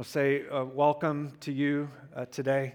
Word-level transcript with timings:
I'll 0.00 0.04
say 0.04 0.48
uh, 0.48 0.64
welcome 0.64 1.30
to 1.40 1.52
you 1.52 1.90
uh, 2.16 2.24
today. 2.24 2.74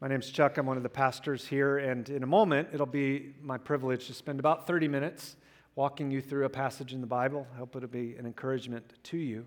My 0.00 0.06
name's 0.06 0.30
Chuck. 0.30 0.56
I'm 0.56 0.66
one 0.66 0.76
of 0.76 0.84
the 0.84 0.88
pastors 0.88 1.44
here, 1.44 1.78
and 1.78 2.08
in 2.08 2.22
a 2.22 2.28
moment, 2.28 2.68
it'll 2.72 2.86
be 2.86 3.34
my 3.42 3.58
privilege 3.58 4.06
to 4.06 4.14
spend 4.14 4.38
about 4.38 4.68
30 4.68 4.86
minutes 4.86 5.34
walking 5.74 6.12
you 6.12 6.20
through 6.20 6.44
a 6.44 6.48
passage 6.48 6.92
in 6.92 7.00
the 7.00 7.08
Bible. 7.08 7.44
I 7.52 7.58
hope 7.58 7.74
it'll 7.74 7.88
be 7.88 8.14
an 8.14 8.24
encouragement 8.24 8.84
to 9.02 9.16
you. 9.16 9.46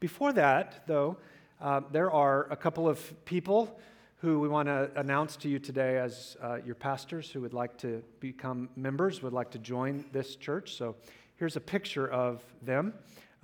Before 0.00 0.32
that, 0.32 0.82
though, 0.88 1.16
uh, 1.60 1.82
there 1.92 2.10
are 2.10 2.50
a 2.50 2.56
couple 2.56 2.88
of 2.88 3.24
people 3.24 3.78
who 4.16 4.40
we 4.40 4.48
want 4.48 4.66
to 4.66 4.90
announce 4.96 5.36
to 5.36 5.48
you 5.48 5.60
today 5.60 5.98
as 5.98 6.36
uh, 6.42 6.56
your 6.66 6.74
pastors 6.74 7.30
who 7.30 7.40
would 7.40 7.54
like 7.54 7.78
to 7.78 8.02
become 8.18 8.68
members, 8.74 9.22
would 9.22 9.32
like 9.32 9.52
to 9.52 9.60
join 9.60 10.04
this 10.10 10.34
church. 10.34 10.74
So 10.74 10.96
here's 11.36 11.54
a 11.54 11.60
picture 11.60 12.08
of 12.08 12.42
them. 12.62 12.94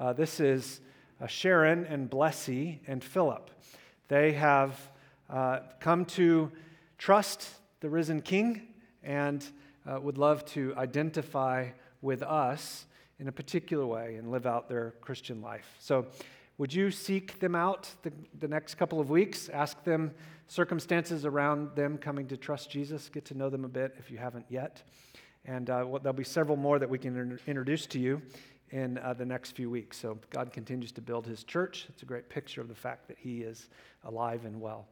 Uh, 0.01 0.15
this 0.15 0.41
is 0.41 0.81
uh, 1.21 1.27
Sharon 1.27 1.85
and 1.85 2.09
Blessy 2.11 2.81
and 2.87 3.03
Philip. 3.03 3.51
They 4.09 4.33
have 4.33 4.79
uh, 5.29 5.61
come 5.81 6.05
to 6.07 6.51
trust 6.99 7.49
the 7.81 7.89
risen 7.89 8.23
King 8.23 8.63
and 9.03 9.45
uh, 9.87 10.01
would 10.01 10.19
love 10.19 10.45
to 10.47 10.75
identify 10.77 11.69
with 12.03 12.23
us 12.23 12.87
in 13.19 13.29
a 13.29 13.33
particular 13.33 13.87
way 13.87 14.17
and 14.17 14.31
live 14.31 14.47
out 14.47 14.69
their 14.69 14.95
Christian 15.01 15.43
life. 15.43 15.75
So, 15.79 16.07
would 16.59 16.75
you 16.75 16.91
seek 16.91 17.41
them 17.41 17.55
out 17.55 17.89
the, 18.03 18.13
the 18.39 18.49
next 18.49 18.75
couple 18.75 19.01
of 19.01 19.09
weeks? 19.09 19.49
Ask 19.49 19.83
them 19.83 20.13
circumstances 20.47 21.25
around 21.25 21.75
them 21.75 21.97
coming 21.97 22.27
to 22.27 22.37
trust 22.37 22.71
Jesus. 22.71 23.09
Get 23.09 23.25
to 23.27 23.35
know 23.35 23.49
them 23.49 23.65
a 23.65 23.69
bit 23.69 23.95
if 23.99 24.11
you 24.11 24.19
haven't 24.19 24.45
yet. 24.51 24.83
And 25.47 25.71
uh, 25.71 25.85
well, 25.87 26.01
there'll 26.03 26.13
be 26.13 26.23
several 26.23 26.59
more 26.59 26.79
that 26.79 26.91
we 26.91 26.99
can 26.99 27.39
introduce 27.47 27.87
to 27.87 27.99
you 27.99 28.21
in 28.71 28.99
uh, 28.99 29.13
the 29.13 29.25
next 29.25 29.53
few 29.53 29.69
weeks. 29.69 29.99
So 29.99 30.19
God 30.31 30.53
continues 30.53 30.93
to 30.93 31.01
build 31.01 31.27
his 31.27 31.45
church. 31.45 31.87
It's 31.89 32.03
a 32.03 32.07
great 32.07 32.29
picture 32.29 32.61
of 32.61 32.69
the 32.69 32.75
fact 32.75 33.09
that 33.09 33.17
he 33.19 33.43
is 33.43 33.69
alive 34.05 34.45
and 34.45 34.61
well. 34.61 34.87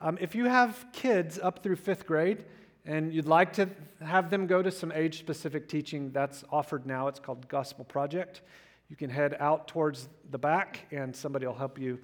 Um, 0.00 0.18
if 0.20 0.34
you 0.34 0.44
have 0.44 0.86
kids 0.92 1.38
up 1.42 1.62
through 1.62 1.76
fifth 1.76 2.06
grade 2.06 2.44
and 2.84 3.12
you'd 3.12 3.26
like 3.26 3.52
to 3.54 3.68
have 4.00 4.30
them 4.30 4.46
go 4.46 4.62
to 4.62 4.70
some 4.70 4.92
age 4.92 5.18
specific 5.18 5.68
teaching, 5.68 6.12
that's 6.12 6.44
offered 6.52 6.86
now. 6.86 7.08
It's 7.08 7.18
called 7.18 7.48
Gospel 7.48 7.84
Project. 7.84 8.42
You 8.88 8.96
can 8.96 9.10
head 9.10 9.36
out 9.40 9.66
towards 9.66 10.08
the 10.30 10.38
back 10.38 10.86
and 10.92 11.14
somebody 11.14 11.46
will 11.46 11.54
help 11.54 11.78
you 11.78 11.98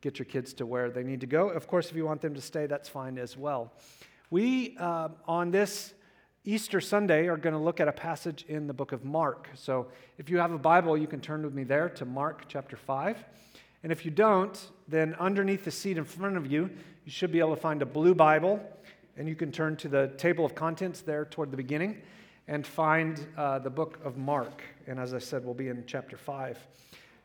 get 0.00 0.18
your 0.18 0.26
kids 0.26 0.52
to 0.54 0.66
where 0.66 0.90
they 0.90 1.02
need 1.02 1.20
to 1.20 1.26
go. 1.26 1.48
Of 1.48 1.66
course, 1.66 1.90
if 1.90 1.96
you 1.96 2.04
want 2.04 2.20
them 2.20 2.34
to 2.34 2.40
stay, 2.40 2.66
that's 2.66 2.88
fine 2.88 3.18
as 3.18 3.36
well. 3.36 3.72
We, 4.30 4.76
uh, 4.78 5.08
on 5.26 5.50
this 5.50 5.94
Easter 6.44 6.80
Sunday 6.80 7.26
are 7.26 7.36
going 7.36 7.52
to 7.52 7.58
look 7.58 7.80
at 7.80 7.88
a 7.88 7.92
passage 7.92 8.44
in 8.48 8.66
the 8.66 8.72
book 8.72 8.92
of 8.92 9.04
Mark. 9.04 9.48
So 9.54 9.88
if 10.18 10.30
you 10.30 10.38
have 10.38 10.52
a 10.52 10.58
Bible, 10.58 10.96
you 10.96 11.06
can 11.06 11.20
turn 11.20 11.42
with 11.42 11.52
me 11.52 11.64
there 11.64 11.88
to 11.90 12.04
Mark 12.04 12.44
chapter 12.48 12.76
5. 12.76 13.24
And 13.82 13.92
if 13.92 14.04
you 14.04 14.10
don't, 14.10 14.70
then 14.86 15.14
underneath 15.14 15.64
the 15.64 15.70
seat 15.70 15.98
in 15.98 16.04
front 16.04 16.36
of 16.36 16.50
you, 16.50 16.70
you 17.04 17.10
should 17.10 17.32
be 17.32 17.40
able 17.40 17.54
to 17.54 17.60
find 17.60 17.82
a 17.82 17.86
blue 17.86 18.14
Bible. 18.14 18.60
And 19.16 19.28
you 19.28 19.34
can 19.34 19.52
turn 19.52 19.76
to 19.76 19.88
the 19.88 20.08
table 20.16 20.44
of 20.44 20.54
contents 20.54 21.00
there 21.00 21.24
toward 21.24 21.50
the 21.50 21.56
beginning 21.56 22.00
and 22.46 22.66
find 22.66 23.26
uh, 23.36 23.58
the 23.58 23.70
book 23.70 23.98
of 24.04 24.16
Mark. 24.16 24.62
And 24.86 24.98
as 24.98 25.12
I 25.12 25.18
said, 25.18 25.44
we'll 25.44 25.54
be 25.54 25.68
in 25.68 25.84
chapter 25.86 26.16
5. 26.16 26.58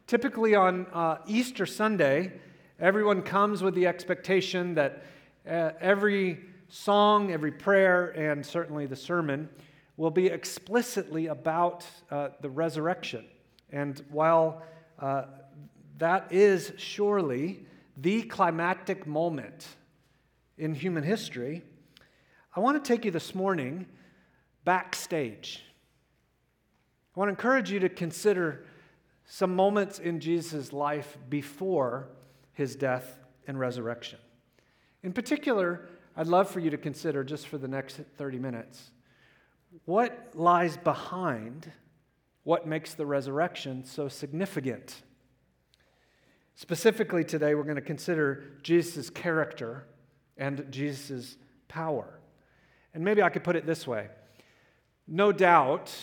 Typically 0.05 0.53
on 0.55 0.85
uh, 0.91 1.19
Easter 1.27 1.65
Sunday, 1.65 2.33
everyone 2.79 3.21
comes 3.21 3.61
with 3.61 3.73
the 3.75 3.87
expectation 3.87 4.75
that 4.75 5.05
uh, 5.47 5.71
every 5.79 6.39
song, 6.73 7.31
every 7.31 7.51
prayer, 7.51 8.07
and 8.17 8.43
certainly 8.43 8.87
the 8.87 8.95
sermon 8.95 9.47
will 9.95 10.09
be 10.09 10.25
explicitly 10.25 11.27
about 11.27 11.85
uh, 12.09 12.29
the 12.41 12.49
resurrection. 12.49 13.23
And 13.71 14.03
while 14.09 14.63
uh, 14.97 15.25
that 15.99 16.31
is 16.31 16.73
surely 16.77 17.67
the 17.95 18.23
climactic 18.23 19.05
moment 19.05 19.67
in 20.57 20.73
human 20.73 21.03
history, 21.03 21.61
I 22.55 22.59
want 22.59 22.83
to 22.83 22.87
take 22.87 23.05
you 23.05 23.11
this 23.11 23.35
morning 23.35 23.85
backstage. 24.65 25.63
I 27.15 27.19
want 27.19 27.27
to 27.27 27.33
encourage 27.33 27.69
you 27.69 27.79
to 27.81 27.89
consider 27.89 28.65
some 29.25 29.55
moments 29.55 29.99
in 29.99 30.19
Jesus' 30.19 30.73
life 30.73 31.17
before 31.29 32.09
his 32.53 32.75
death 32.75 33.19
and 33.45 33.59
resurrection. 33.59 34.17
In 35.03 35.13
particular, 35.13 35.87
I'd 36.15 36.27
love 36.27 36.49
for 36.49 36.59
you 36.59 36.69
to 36.69 36.77
consider 36.77 37.23
just 37.23 37.47
for 37.47 37.57
the 37.57 37.67
next 37.67 37.99
30 38.17 38.37
minutes 38.37 38.91
what 39.85 40.29
lies 40.35 40.77
behind 40.77 41.71
what 42.43 42.67
makes 42.67 42.93
the 42.93 43.05
resurrection 43.05 43.83
so 43.83 44.07
significant. 44.07 45.01
Specifically, 46.55 47.23
today, 47.23 47.55
we're 47.55 47.63
going 47.63 47.75
to 47.75 47.81
consider 47.81 48.43
Jesus' 48.61 49.09
character 49.09 49.87
and 50.37 50.67
Jesus' 50.69 51.37
power. 51.67 52.19
And 52.93 53.03
maybe 53.03 53.23
I 53.23 53.29
could 53.29 53.43
put 53.43 53.55
it 53.55 53.65
this 53.65 53.87
way 53.87 54.09
no 55.07 55.31
doubt, 55.31 55.93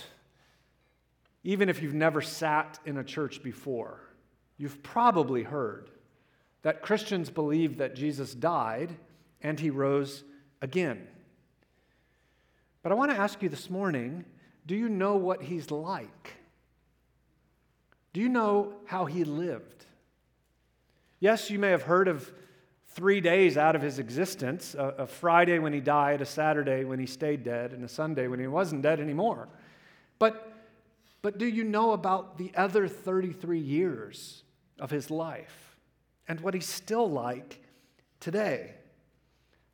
even 1.45 1.69
if 1.69 1.81
you've 1.81 1.95
never 1.95 2.21
sat 2.21 2.79
in 2.85 2.99
a 2.99 3.05
church 3.05 3.43
before, 3.43 4.01
you've 4.59 4.83
probably 4.83 5.43
heard 5.43 5.91
that 6.63 6.83
Christians 6.83 7.31
believe 7.31 7.79
that 7.79 7.95
Jesus 7.95 8.35
died 8.35 8.95
and 9.43 9.59
he 9.59 9.71
rose 9.71 10.25
again. 10.63 11.07
But 12.83 12.93
I 12.93 12.95
want 12.95 13.11
to 13.11 13.17
ask 13.17 13.43
you 13.43 13.49
this 13.49 13.69
morning 13.71 14.25
do 14.67 14.77
you 14.77 14.89
know 14.89 15.17
what 15.17 15.43
he's 15.43 15.71
like? 15.71 16.35
Do 18.13 18.21
you 18.21 18.29
know 18.29 18.75
how 18.85 19.07
he 19.07 19.25
lived? 19.25 19.87
Yes, 21.19 21.51
you 21.51 21.59
may 21.59 21.71
have 21.71 21.83
heard 21.83 22.09
of 22.09 22.31
three 22.89 23.21
days 23.21 23.57
out 23.57 23.77
of 23.77 23.83
his 23.83 23.99
existence 23.99 24.75
a, 24.75 24.95
a, 24.99 25.07
Friday 25.07 25.59
when 25.59 25.73
he 25.73 25.81
died, 25.81 26.21
a 26.21 26.27
Saturday 26.27 26.85
when 26.85 26.99
he 26.99 27.07
stayed 27.07 27.45
dead, 27.45 27.73
and 27.73 27.85
a 27.85 27.89
Sunday 27.89 28.27
when 28.27 28.41
he 28.41 28.47
wasn't 28.47 28.83
dead 28.83 29.01
anymore. 29.01 29.49
But, 30.19 30.53
but 31.23 31.39
do 31.39 31.47
you 31.47 31.65
know 31.65 31.93
about 31.93 32.37
the 32.39 32.53
other 32.57 32.89
33 32.89 33.61
years 33.61 34.43
of 34.79 34.91
his 34.91 35.11
life 35.11 35.77
and 36.27 36.41
what 36.41 36.55
he's 36.55 36.69
still 36.69 37.09
like 37.09 37.63
today? 38.19 38.75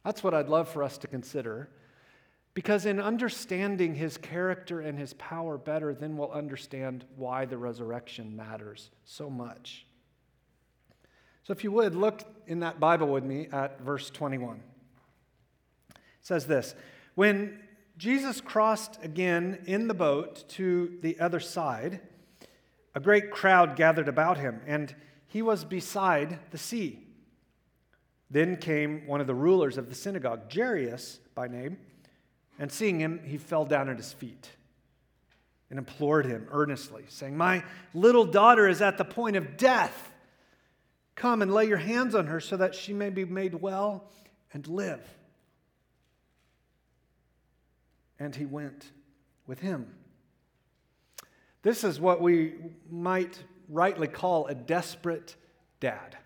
That's 0.06 0.22
what 0.22 0.34
I'd 0.34 0.48
love 0.48 0.68
for 0.68 0.84
us 0.84 0.98
to 0.98 1.08
consider. 1.08 1.68
Because 2.54 2.86
in 2.86 3.00
understanding 3.00 3.96
his 3.96 4.16
character 4.16 4.80
and 4.80 4.96
his 4.96 5.14
power 5.14 5.58
better, 5.58 5.92
then 5.92 6.16
we'll 6.16 6.30
understand 6.30 7.04
why 7.16 7.44
the 7.44 7.58
resurrection 7.58 8.36
matters 8.36 8.90
so 9.04 9.28
much. 9.28 9.84
So, 11.42 11.52
if 11.52 11.64
you 11.64 11.72
would, 11.72 11.96
look 11.96 12.22
in 12.46 12.60
that 12.60 12.78
Bible 12.78 13.08
with 13.08 13.24
me 13.24 13.48
at 13.50 13.80
verse 13.80 14.08
21. 14.08 14.62
It 15.90 15.96
says 16.22 16.46
this 16.46 16.76
When 17.16 17.58
Jesus 17.98 18.40
crossed 18.40 19.02
again 19.02 19.58
in 19.66 19.88
the 19.88 19.94
boat 19.94 20.48
to 20.50 20.98
the 21.02 21.18
other 21.18 21.40
side, 21.40 22.00
a 22.94 23.00
great 23.00 23.32
crowd 23.32 23.74
gathered 23.74 24.08
about 24.08 24.38
him, 24.38 24.60
and 24.68 24.94
he 25.26 25.42
was 25.42 25.64
beside 25.64 26.38
the 26.52 26.58
sea. 26.58 27.05
Then 28.30 28.56
came 28.56 29.06
one 29.06 29.20
of 29.20 29.26
the 29.26 29.34
rulers 29.34 29.78
of 29.78 29.88
the 29.88 29.94
synagogue, 29.94 30.52
Jairus 30.52 31.20
by 31.34 31.48
name, 31.48 31.78
and 32.58 32.72
seeing 32.72 32.98
him, 32.98 33.20
he 33.24 33.38
fell 33.38 33.64
down 33.64 33.88
at 33.88 33.96
his 33.96 34.12
feet 34.12 34.50
and 35.70 35.78
implored 35.78 36.26
him 36.26 36.46
earnestly, 36.50 37.04
saying, 37.08 37.36
My 37.36 37.64
little 37.92 38.24
daughter 38.24 38.68
is 38.68 38.80
at 38.80 38.98
the 38.98 39.04
point 39.04 39.36
of 39.36 39.56
death. 39.56 40.12
Come 41.14 41.42
and 41.42 41.52
lay 41.52 41.66
your 41.66 41.76
hands 41.76 42.14
on 42.14 42.26
her 42.26 42.40
so 42.40 42.56
that 42.56 42.74
she 42.74 42.92
may 42.92 43.10
be 43.10 43.24
made 43.24 43.54
well 43.54 44.04
and 44.52 44.66
live. 44.68 45.00
And 48.18 48.34
he 48.34 48.46
went 48.46 48.92
with 49.46 49.60
him. 49.60 49.94
This 51.62 51.84
is 51.84 52.00
what 52.00 52.20
we 52.20 52.54
might 52.90 53.42
rightly 53.68 54.08
call 54.08 54.46
a 54.46 54.54
desperate 54.54 55.36
dad. 55.80 56.16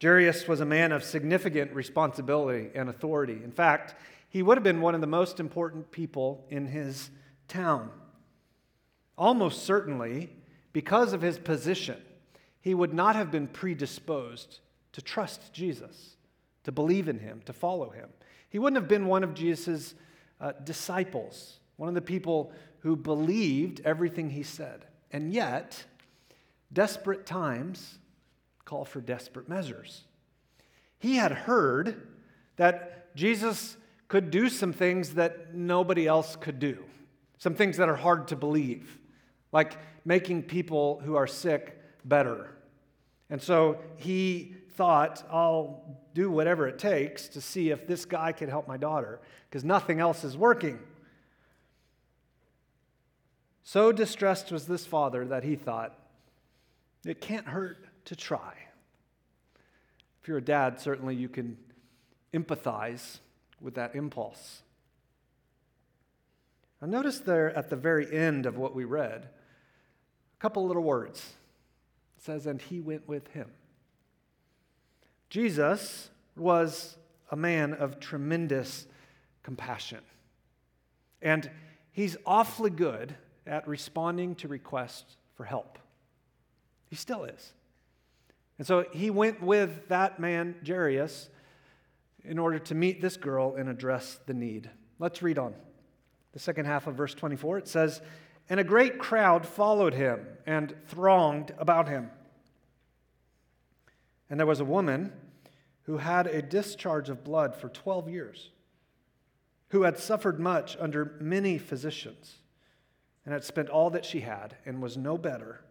Jairus 0.00 0.46
was 0.46 0.60
a 0.60 0.64
man 0.64 0.92
of 0.92 1.02
significant 1.02 1.72
responsibility 1.72 2.70
and 2.74 2.88
authority. 2.88 3.40
In 3.42 3.50
fact, 3.50 3.94
he 4.28 4.42
would 4.42 4.56
have 4.56 4.64
been 4.64 4.80
one 4.80 4.94
of 4.94 5.00
the 5.00 5.06
most 5.06 5.40
important 5.40 5.90
people 5.90 6.44
in 6.50 6.66
his 6.66 7.10
town. 7.48 7.90
Almost 9.16 9.64
certainly, 9.64 10.30
because 10.72 11.12
of 11.12 11.22
his 11.22 11.38
position, 11.38 12.00
he 12.60 12.74
would 12.74 12.94
not 12.94 13.16
have 13.16 13.30
been 13.30 13.48
predisposed 13.48 14.60
to 14.92 15.02
trust 15.02 15.52
Jesus, 15.52 16.16
to 16.64 16.72
believe 16.72 17.08
in 17.08 17.18
him, 17.18 17.42
to 17.46 17.52
follow 17.52 17.90
him. 17.90 18.08
He 18.50 18.58
wouldn't 18.58 18.80
have 18.80 18.88
been 18.88 19.06
one 19.06 19.24
of 19.24 19.34
Jesus' 19.34 19.94
uh, 20.40 20.52
disciples, 20.64 21.58
one 21.76 21.88
of 21.88 21.94
the 21.94 22.00
people 22.00 22.52
who 22.80 22.94
believed 22.94 23.80
everything 23.84 24.30
he 24.30 24.42
said. 24.42 24.86
And 25.10 25.32
yet, 25.32 25.84
desperate 26.72 27.26
times 27.26 27.98
call 28.68 28.84
for 28.84 29.00
desperate 29.00 29.48
measures. 29.48 30.04
He 30.98 31.16
had 31.16 31.32
heard 31.32 32.06
that 32.56 33.14
Jesus 33.16 33.76
could 34.08 34.30
do 34.30 34.48
some 34.48 34.72
things 34.72 35.14
that 35.14 35.54
nobody 35.54 36.06
else 36.06 36.36
could 36.36 36.58
do, 36.58 36.84
some 37.38 37.54
things 37.54 37.78
that 37.78 37.88
are 37.88 37.96
hard 37.96 38.28
to 38.28 38.36
believe, 38.36 38.98
like 39.52 39.78
making 40.04 40.42
people 40.42 41.00
who 41.04 41.14
are 41.14 41.26
sick 41.26 41.80
better 42.04 42.50
And 43.30 43.42
so 43.42 43.78
he 43.96 44.54
thought, 44.72 45.24
I'll 45.30 45.82
do 46.14 46.30
whatever 46.30 46.66
it 46.66 46.78
takes 46.78 47.28
to 47.28 47.40
see 47.40 47.70
if 47.70 47.86
this 47.86 48.04
guy 48.04 48.32
can 48.32 48.48
help 48.48 48.66
my 48.66 48.76
daughter, 48.76 49.20
because 49.48 49.64
nothing 49.64 50.00
else 50.00 50.24
is 50.24 50.36
working. 50.36 50.78
So 53.64 53.92
distressed 53.92 54.50
was 54.50 54.66
this 54.66 54.86
father 54.86 55.26
that 55.26 55.44
he 55.44 55.56
thought, 55.56 55.98
it 57.04 57.20
can't 57.20 57.46
hurt 57.46 57.84
to 58.08 58.16
try. 58.16 58.54
If 60.22 60.28
you're 60.28 60.38
a 60.38 60.42
dad, 60.42 60.80
certainly 60.80 61.14
you 61.14 61.28
can 61.28 61.58
empathize 62.32 63.18
with 63.60 63.74
that 63.74 63.94
impulse. 63.94 64.62
Now, 66.80 66.88
notice 66.88 67.20
there 67.20 67.54
at 67.54 67.68
the 67.68 67.76
very 67.76 68.10
end 68.10 68.46
of 68.46 68.56
what 68.56 68.74
we 68.74 68.84
read, 68.84 69.28
a 69.28 70.40
couple 70.40 70.66
little 70.66 70.82
words. 70.82 71.34
It 72.16 72.24
says, 72.24 72.46
and 72.46 72.62
he 72.62 72.80
went 72.80 73.06
with 73.06 73.28
him. 73.28 73.50
Jesus 75.28 76.08
was 76.34 76.96
a 77.30 77.36
man 77.36 77.74
of 77.74 78.00
tremendous 78.00 78.86
compassion. 79.42 80.00
And 81.20 81.50
he's 81.90 82.16
awfully 82.24 82.70
good 82.70 83.14
at 83.46 83.68
responding 83.68 84.34
to 84.36 84.48
requests 84.48 85.16
for 85.34 85.44
help. 85.44 85.78
He 86.88 86.96
still 86.96 87.24
is. 87.24 87.52
And 88.58 88.66
so 88.66 88.84
he 88.92 89.10
went 89.10 89.40
with 89.40 89.88
that 89.88 90.18
man, 90.18 90.56
Jairus, 90.66 91.30
in 92.24 92.38
order 92.38 92.58
to 92.58 92.74
meet 92.74 93.00
this 93.00 93.16
girl 93.16 93.54
and 93.54 93.68
address 93.68 94.18
the 94.26 94.34
need. 94.34 94.68
Let's 94.98 95.22
read 95.22 95.38
on. 95.38 95.54
The 96.32 96.40
second 96.40 96.66
half 96.66 96.86
of 96.86 96.94
verse 96.94 97.14
24 97.14 97.58
it 97.58 97.68
says, 97.68 98.02
And 98.48 98.58
a 98.58 98.64
great 98.64 98.98
crowd 98.98 99.46
followed 99.46 99.94
him 99.94 100.26
and 100.46 100.74
thronged 100.88 101.54
about 101.58 101.88
him. 101.88 102.10
And 104.28 104.38
there 104.38 104.46
was 104.46 104.60
a 104.60 104.64
woman 104.64 105.12
who 105.84 105.96
had 105.96 106.26
a 106.26 106.42
discharge 106.42 107.08
of 107.08 107.24
blood 107.24 107.56
for 107.56 107.68
12 107.70 108.10
years, 108.10 108.50
who 109.68 109.82
had 109.82 109.98
suffered 109.98 110.38
much 110.38 110.76
under 110.78 111.16
many 111.20 111.56
physicians, 111.56 112.34
and 113.24 113.32
had 113.32 113.44
spent 113.44 113.70
all 113.70 113.88
that 113.90 114.04
she 114.04 114.20
had, 114.20 114.56
and 114.66 114.82
was 114.82 114.96
no 114.96 115.16
better, 115.16 115.62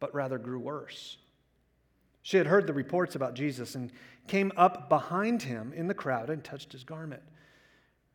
but 0.00 0.12
rather 0.14 0.38
grew 0.38 0.58
worse. 0.58 1.18
She 2.28 2.36
had 2.36 2.46
heard 2.46 2.66
the 2.66 2.74
reports 2.74 3.14
about 3.14 3.32
Jesus 3.32 3.74
and 3.74 3.90
came 4.26 4.52
up 4.54 4.90
behind 4.90 5.40
him 5.40 5.72
in 5.74 5.86
the 5.86 5.94
crowd 5.94 6.28
and 6.28 6.44
touched 6.44 6.72
his 6.72 6.84
garment. 6.84 7.22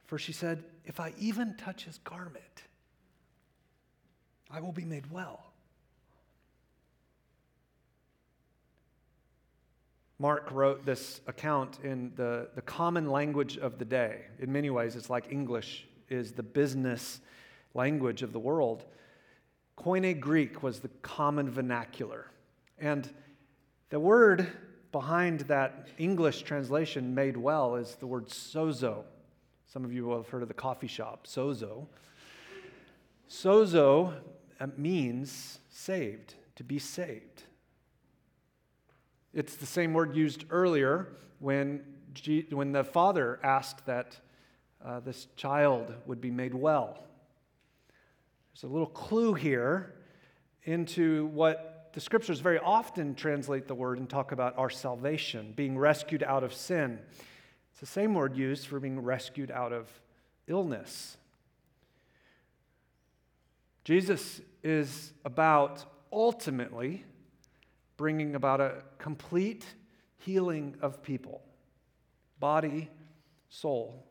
For 0.06 0.20
she 0.20 0.32
said, 0.32 0.64
If 0.86 1.00
I 1.00 1.14
even 1.18 1.58
touch 1.58 1.86
his 1.86 1.98
garment, 1.98 2.62
I 4.52 4.62
will 4.62 4.72
be 4.72 4.86
made 4.86 5.10
well. 5.10 5.52
Mark 10.20 10.52
wrote 10.52 10.86
this 10.86 11.22
account 11.26 11.80
in 11.84 12.12
the, 12.16 12.50
the 12.54 12.62
common 12.62 13.10
language 13.10 13.58
of 13.58 13.80
the 13.80 13.86
day. 13.86 14.26
In 14.38 14.52
many 14.52 14.70
ways, 14.70 14.96
it's 14.96 15.10
like 15.10 15.32
English 15.32 15.88
is 16.08 16.34
the 16.34 16.44
business 16.44 17.20
language 17.74 18.22
of 18.22 18.32
the 18.32 18.38
world. 18.38 18.86
Koine 19.76 20.20
Greek 20.20 20.62
was 20.62 20.82
the 20.82 20.90
common 21.02 21.50
vernacular. 21.50 22.28
And 22.78 23.10
the 23.94 24.00
word 24.00 24.48
behind 24.92 25.42
that 25.42 25.88
English 26.00 26.42
translation, 26.42 27.14
made 27.14 27.38
well, 27.38 27.76
is 27.76 27.94
the 27.94 28.08
word 28.08 28.28
sozo. 28.28 29.04
Some 29.68 29.86
of 29.86 29.94
you 29.94 30.04
will 30.06 30.18
have 30.18 30.28
heard 30.30 30.42
of 30.42 30.48
the 30.48 30.54
coffee 30.56 30.88
shop, 30.88 31.28
sozo. 31.28 31.86
Sozo 33.30 34.16
uh, 34.60 34.66
means 34.78 35.60
saved, 35.70 36.34
to 36.56 36.64
be 36.64 36.80
saved. 36.80 37.44
It's 39.32 39.58
the 39.58 39.68
same 39.68 39.94
word 39.94 40.16
used 40.16 40.46
earlier 40.50 41.10
when, 41.38 41.84
G- 42.16 42.48
when 42.50 42.72
the 42.72 42.84
father 42.84 43.40
asked 43.44 43.86
that 43.86 44.20
uh, 44.84 45.02
this 45.02 45.28
child 45.36 45.94
would 46.08 46.20
be 46.20 46.32
made 46.32 46.56
well. 46.56 46.98
There's 48.54 48.64
a 48.64 48.74
little 48.74 48.88
clue 48.88 49.36
here 49.36 49.94
into 50.64 51.28
what 51.28 51.73
the 51.94 52.02
scriptures 52.02 52.40
very 52.40 52.58
often 52.58 53.14
translate 53.14 53.68
the 53.68 53.76
word 53.76 54.00
and 54.00 54.10
talk 54.10 54.32
about 54.32 54.58
our 54.58 54.70
salvation, 54.70 55.54
being 55.56 55.78
rescued 55.78 56.24
out 56.24 56.44
of 56.44 56.54
sin. 56.54 57.00
It's 57.72 57.80
the 57.80 57.86
same 57.86 58.16
word 58.16 58.36
used 58.36 58.68
for 58.68 58.80
being 58.80 59.00
rescued 59.00 59.52
out 59.52 59.72
of 59.72 59.88
illness. 60.48 61.18
Jesus 63.84 64.42
is 64.64 65.14
about 65.24 65.86
ultimately 66.12 67.04
bringing 67.98 68.34
about 68.36 68.60
a 68.60 68.84
complete 68.98 69.66
healing 70.18 70.76
of 70.82 71.04
people 71.04 71.42
body, 72.40 72.90
soul, 73.50 74.04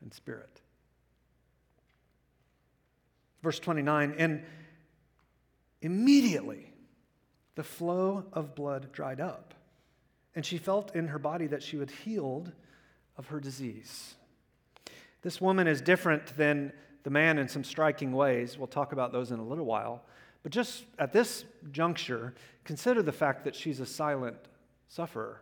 and 0.00 0.14
spirit. 0.14 0.60
Verse 3.42 3.58
29 3.58 4.14
And 4.18 4.42
immediately 5.82 6.67
the 7.58 7.64
flow 7.64 8.24
of 8.32 8.54
blood 8.54 8.92
dried 8.92 9.20
up, 9.20 9.52
and 10.36 10.46
she 10.46 10.58
felt 10.58 10.94
in 10.94 11.08
her 11.08 11.18
body 11.18 11.48
that 11.48 11.60
she 11.60 11.76
was 11.76 11.90
healed 11.90 12.52
of 13.16 13.26
her 13.26 13.40
disease. 13.40 14.14
This 15.22 15.40
woman 15.40 15.66
is 15.66 15.80
different 15.80 16.36
than 16.36 16.72
the 17.02 17.10
man 17.10 17.36
in 17.36 17.48
some 17.48 17.64
striking 17.64 18.12
ways. 18.12 18.56
We'll 18.56 18.68
talk 18.68 18.92
about 18.92 19.10
those 19.10 19.32
in 19.32 19.40
a 19.40 19.44
little 19.44 19.64
while. 19.64 20.04
But 20.44 20.52
just 20.52 20.84
at 21.00 21.12
this 21.12 21.46
juncture, 21.72 22.32
consider 22.62 23.02
the 23.02 23.10
fact 23.10 23.42
that 23.42 23.56
she's 23.56 23.80
a 23.80 23.86
silent 23.86 24.36
sufferer. 24.86 25.40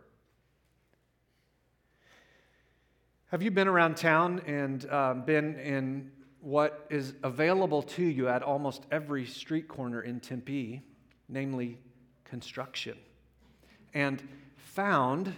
Have 3.27 3.43
you 3.43 3.51
been 3.51 3.67
around 3.67 3.95
town 3.95 4.41
and 4.47 4.91
um, 4.91 5.21
been 5.21 5.53
in 5.59 6.09
what 6.41 6.87
is 6.89 7.13
available 7.21 7.83
to 7.83 8.03
you 8.03 8.27
at 8.27 8.41
almost 8.41 8.87
every 8.89 9.27
street 9.27 9.67
corner 9.67 10.01
in 10.01 10.19
Tempe, 10.19 10.81
namely 11.29 11.77
construction, 12.29 12.97
and 13.93 14.21
found 14.57 15.33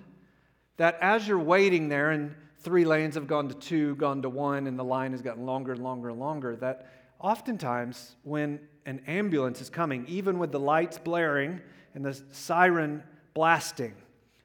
that 0.77 0.97
as 1.01 1.27
you're 1.27 1.39
waiting 1.39 1.89
there 1.89 2.11
and 2.11 2.33
three 2.57 2.85
lanes 2.85 3.15
have 3.15 3.27
gone 3.27 3.47
to 3.47 3.55
two, 3.55 3.95
gone 3.95 4.21
to 4.21 4.29
one, 4.29 4.67
and 4.67 4.77
the 4.77 4.83
line 4.83 5.11
has 5.11 5.21
gotten 5.21 5.45
longer 5.45 5.73
and 5.73 5.83
longer 5.83 6.09
and 6.09 6.19
longer, 6.19 6.55
that 6.57 6.91
oftentimes 7.19 8.15
when 8.23 8.59
an 8.85 9.01
ambulance 9.07 9.61
is 9.61 9.69
coming, 9.69 10.05
even 10.07 10.39
with 10.39 10.51
the 10.51 10.59
lights 10.59 10.97
blaring 10.97 11.61
and 11.93 12.03
the 12.03 12.19
siren 12.31 13.03
blasting, 13.33 13.93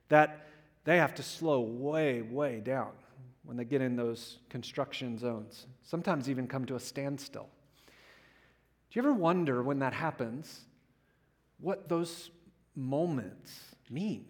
that 0.09 0.49
they 0.85 0.99
have 0.99 1.15
to 1.15 1.23
slow 1.23 1.61
way, 1.61 2.23
way 2.23 2.61
down 2.61 2.93
when 3.45 3.57
they 3.57 3.65
get 3.65 3.81
in 3.81 3.97
those 3.97 4.39
construction 4.49 5.19
zones. 5.19 5.67
Sometimes 5.83 6.31
even 6.31 6.47
come 6.47 6.65
to 6.67 6.77
a 6.77 6.81
standstill. 6.81 7.49
Do 7.87 7.93
you 9.01 9.03
ever 9.03 9.13
wonder 9.13 9.63
when 9.63 9.79
that 9.81 9.93
happens 9.93 10.61
what 11.59 11.89
those 11.89 12.31
moments 12.75 13.75
mean? 13.91 14.27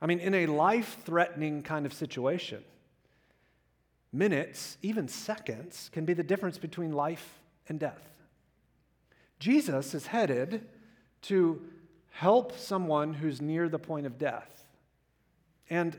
I 0.00 0.06
mean, 0.06 0.20
in 0.20 0.34
a 0.34 0.46
life 0.46 0.98
threatening 1.04 1.62
kind 1.62 1.86
of 1.86 1.92
situation, 1.92 2.62
minutes, 4.12 4.76
even 4.82 5.08
seconds, 5.08 5.90
can 5.92 6.04
be 6.04 6.12
the 6.12 6.22
difference 6.22 6.58
between 6.58 6.92
life 6.92 7.40
and 7.68 7.80
death. 7.80 8.02
Jesus 9.38 9.94
is 9.94 10.06
headed 10.06 10.66
to 11.22 11.60
help 12.10 12.58
someone 12.58 13.14
who's 13.14 13.40
near 13.40 13.68
the 13.68 13.78
point 13.78 14.06
of 14.06 14.18
death. 14.18 14.66
And 15.68 15.98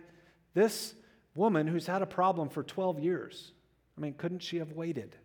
this 0.54 0.94
woman 1.36 1.68
who's 1.68 1.86
had 1.86 2.02
a 2.02 2.08
problem 2.08 2.50
for 2.50 2.64
12 2.64 3.00
years, 3.00 3.52
I 3.98 4.02
mean, 4.02 4.14
couldn't 4.14 4.40
she 4.40 4.58
have 4.58 4.72
waited? 4.72 5.16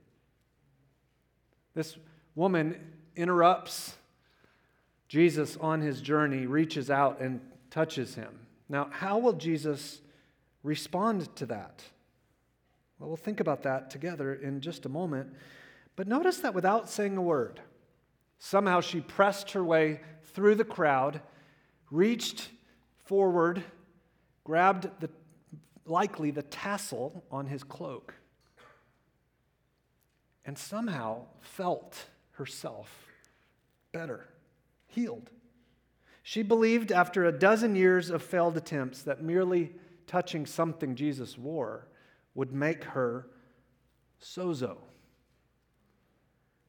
This 1.75 1.97
woman 2.35 2.77
interrupts 3.17 3.95
Jesus 5.13 5.59
on 5.59 5.83
his 5.83 6.01
journey, 6.01 6.47
reaches 6.47 6.89
out 6.89 7.21
and 7.21 7.39
touches 7.69 8.15
him. 8.15 8.31
Now, 8.71 8.89
how 8.91 9.19
will 9.19 9.35
Jesus 9.35 10.01
respond 10.63 11.37
to 11.37 11.45
that? 11.45 11.83
Well, 12.99 13.11
we'll 13.11 13.19
think 13.19 13.39
about 13.39 13.65
that 13.65 13.91
together 13.91 14.33
in 14.33 14.63
just 14.63 14.87
a 14.87 14.89
moment. 14.89 15.35
But 15.97 16.09
notice 16.09 16.39
that 16.39 16.55
without 16.55 16.89
saying 16.89 17.19
a 17.19 17.21
word, 17.21 17.61
somehow 18.39 18.81
she 18.81 19.03
pressed 19.03 19.51
her 19.51 19.63
way 19.63 20.01
through 20.33 20.55
the 20.55 20.65
crowd, 20.65 21.21
reached 21.91 22.49
forward, 23.05 23.63
grabbed 24.45 24.89
the 25.01 25.11
likely 25.85 26.31
the 26.31 26.45
tassel 26.45 27.23
on 27.31 27.49
his 27.49 27.63
cloak, 27.63 28.15
and 30.47 30.57
somehow 30.57 31.27
felt 31.41 32.07
herself 32.31 32.89
better, 33.93 34.27
healed. 34.93 35.31
She 36.23 36.43
believed 36.43 36.93
after 36.93 37.25
a 37.25 37.33
dozen 37.33 37.75
years 37.75 38.11
of 38.11 38.23
failed 38.23 38.57
attempts 38.57 39.03
that 39.03 39.23
merely 39.23 39.73
touching 40.07 40.47
something 40.47 40.95
Jesus 40.95 41.37
wore 41.37 41.89
would 42.35 42.53
make 42.53 42.85
her 42.85 43.27
sozo. 44.23 44.77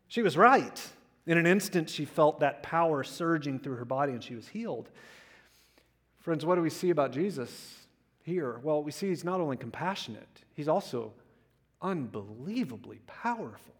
She 0.08 0.22
was 0.22 0.38
right. 0.38 0.82
In 1.26 1.38
an 1.38 1.46
instant, 1.46 1.90
she 1.90 2.06
felt 2.06 2.40
that 2.40 2.64
power 2.64 3.04
surging 3.04 3.60
through 3.60 3.76
her 3.76 3.86
body 3.86 4.12
and 4.12 4.24
she 4.24 4.36
was 4.36 4.48
healed. 4.48 4.90
Friends, 6.20 6.46
what 6.46 6.56
do 6.56 6.62
we 6.62 6.70
see 6.70 6.90
about 6.90 7.12
Jesus 7.12 7.86
here? 8.24 8.60
Well, 8.64 8.84
we 8.84 8.92
see 8.92 9.10
he's 9.10 9.24
not 9.24 9.40
only 9.40 9.58
compassionate, 9.58 10.42
he's 10.54 10.68
also 10.68 11.14
unbelievably 11.82 13.02
powerful. 13.06 13.74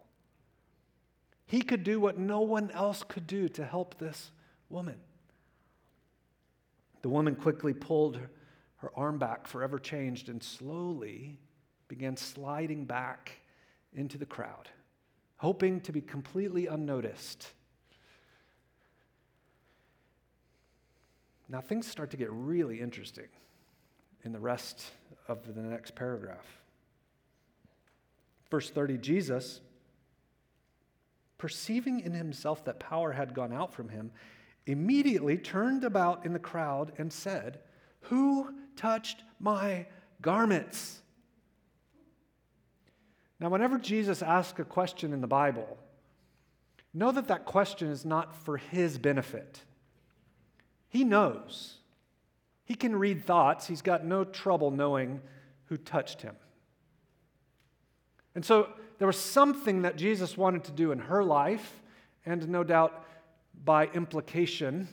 He 1.46 1.62
could 1.62 1.84
do 1.84 2.00
what 2.00 2.18
no 2.18 2.42
one 2.42 2.72
else 2.72 3.04
could 3.04 3.28
do 3.28 3.48
to 3.50 3.66
help 3.66 3.98
this 3.98 4.32
woman. 4.74 5.00
The 7.04 7.10
woman 7.10 7.36
quickly 7.36 7.74
pulled 7.74 8.18
her, 8.18 8.30
her 8.78 8.92
arm 8.96 9.20
back, 9.20 9.48
forever 9.48 9.80
changed, 9.80 10.28
and 10.28 10.44
slowly 10.44 11.40
began 11.88 12.18
sliding 12.18 12.86
back 12.86 13.40
into 13.94 14.18
the 14.18 14.26
crowd, 14.26 14.70
hoping 15.38 15.80
to 15.82 15.92
be 15.92 16.02
completely 16.02 16.68
unnoticed. 16.68 17.48
Now, 21.48 21.62
things 21.62 21.88
start 21.88 22.10
to 22.12 22.18
get 22.18 22.32
really 22.32 22.82
interesting 22.82 23.28
in 24.24 24.32
the 24.32 24.40
rest 24.40 24.84
of 25.28 25.54
the 25.54 25.62
next 25.62 25.94
paragraph. 25.94 26.46
Verse 28.50 28.70
30 28.70 28.98
Jesus, 28.98 29.62
perceiving 31.38 32.00
in 32.00 32.14
himself 32.14 32.64
that 32.66 32.80
power 32.80 33.12
had 33.12 33.34
gone 33.34 33.54
out 33.54 33.74
from 33.74 33.90
him, 33.90 34.12
immediately 34.66 35.38
turned 35.38 35.84
about 35.84 36.26
in 36.26 36.34
the 36.34 36.40
crowd 36.40 36.94
and 36.98 37.12
said, 37.12 37.60
Who 38.02 38.54
touched 38.76 39.24
my 39.40 39.88
garments? 40.22 41.02
Now, 43.40 43.50
whenever 43.50 43.78
Jesus 43.78 44.22
asks 44.22 44.60
a 44.60 44.64
question 44.64 45.12
in 45.12 45.22
the 45.22 45.28
Bible, 45.28 45.78
know 46.94 47.12
that 47.12 47.28
that 47.28 47.46
question 47.46 47.90
is 47.90 48.06
not 48.06 48.36
for 48.36 48.58
his 48.58 48.98
benefit. 48.98 49.62
He 50.88 51.04
knows. 51.04 51.78
He 52.66 52.76
can 52.76 52.96
read 52.96 53.26
thoughts. 53.26 53.68
He's 53.68 53.82
got 53.82 54.06
no 54.06 54.24
trouble 54.24 54.72
knowing 54.72 55.22
who 55.66 55.78
touched 55.78 56.22
him. 56.22 56.36
And 58.36 58.46
so 58.46 58.70
there 58.98 59.08
was 59.08 59.20
something 59.20 59.82
that 59.82 59.98
Jesus 59.98 60.38
wanted 60.38 60.64
to 60.66 60.72
do 60.72 60.92
in 60.92 61.00
her 61.00 61.24
life, 61.24 61.82
and 62.26 62.48
no 62.48 62.64
doubt 62.64 63.03
by 63.64 63.88
implication 63.88 64.88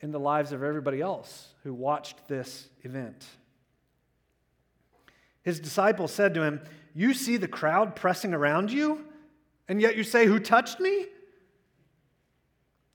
in 0.00 0.10
the 0.10 0.20
lives 0.20 0.52
of 0.52 0.62
everybody 0.62 1.00
else 1.00 1.54
who 1.62 1.72
watched 1.72 2.28
this 2.28 2.68
event. 2.82 3.24
His 5.42 5.60
disciples 5.60 6.12
said 6.12 6.34
to 6.34 6.42
him, 6.42 6.60
You 6.94 7.14
see 7.14 7.36
the 7.36 7.48
crowd 7.48 7.96
pressing 7.96 8.34
around 8.34 8.72
you, 8.72 9.04
and 9.68 9.80
yet 9.80 9.96
you 9.96 10.04
say, 10.04 10.26
Who 10.26 10.38
touched 10.38 10.80
me? 10.80 11.06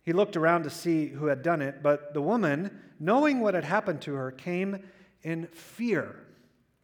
He 0.01 0.13
looked 0.13 0.35
around 0.35 0.63
to 0.63 0.69
see 0.69 1.07
who 1.07 1.27
had 1.27 1.43
done 1.43 1.61
it, 1.61 1.83
but 1.83 2.13
the 2.13 2.21
woman, 2.21 2.79
knowing 2.99 3.41
what 3.41 3.53
had 3.53 3.63
happened 3.63 4.01
to 4.01 4.15
her, 4.15 4.31
came 4.31 4.83
in 5.21 5.47
fear 5.47 6.15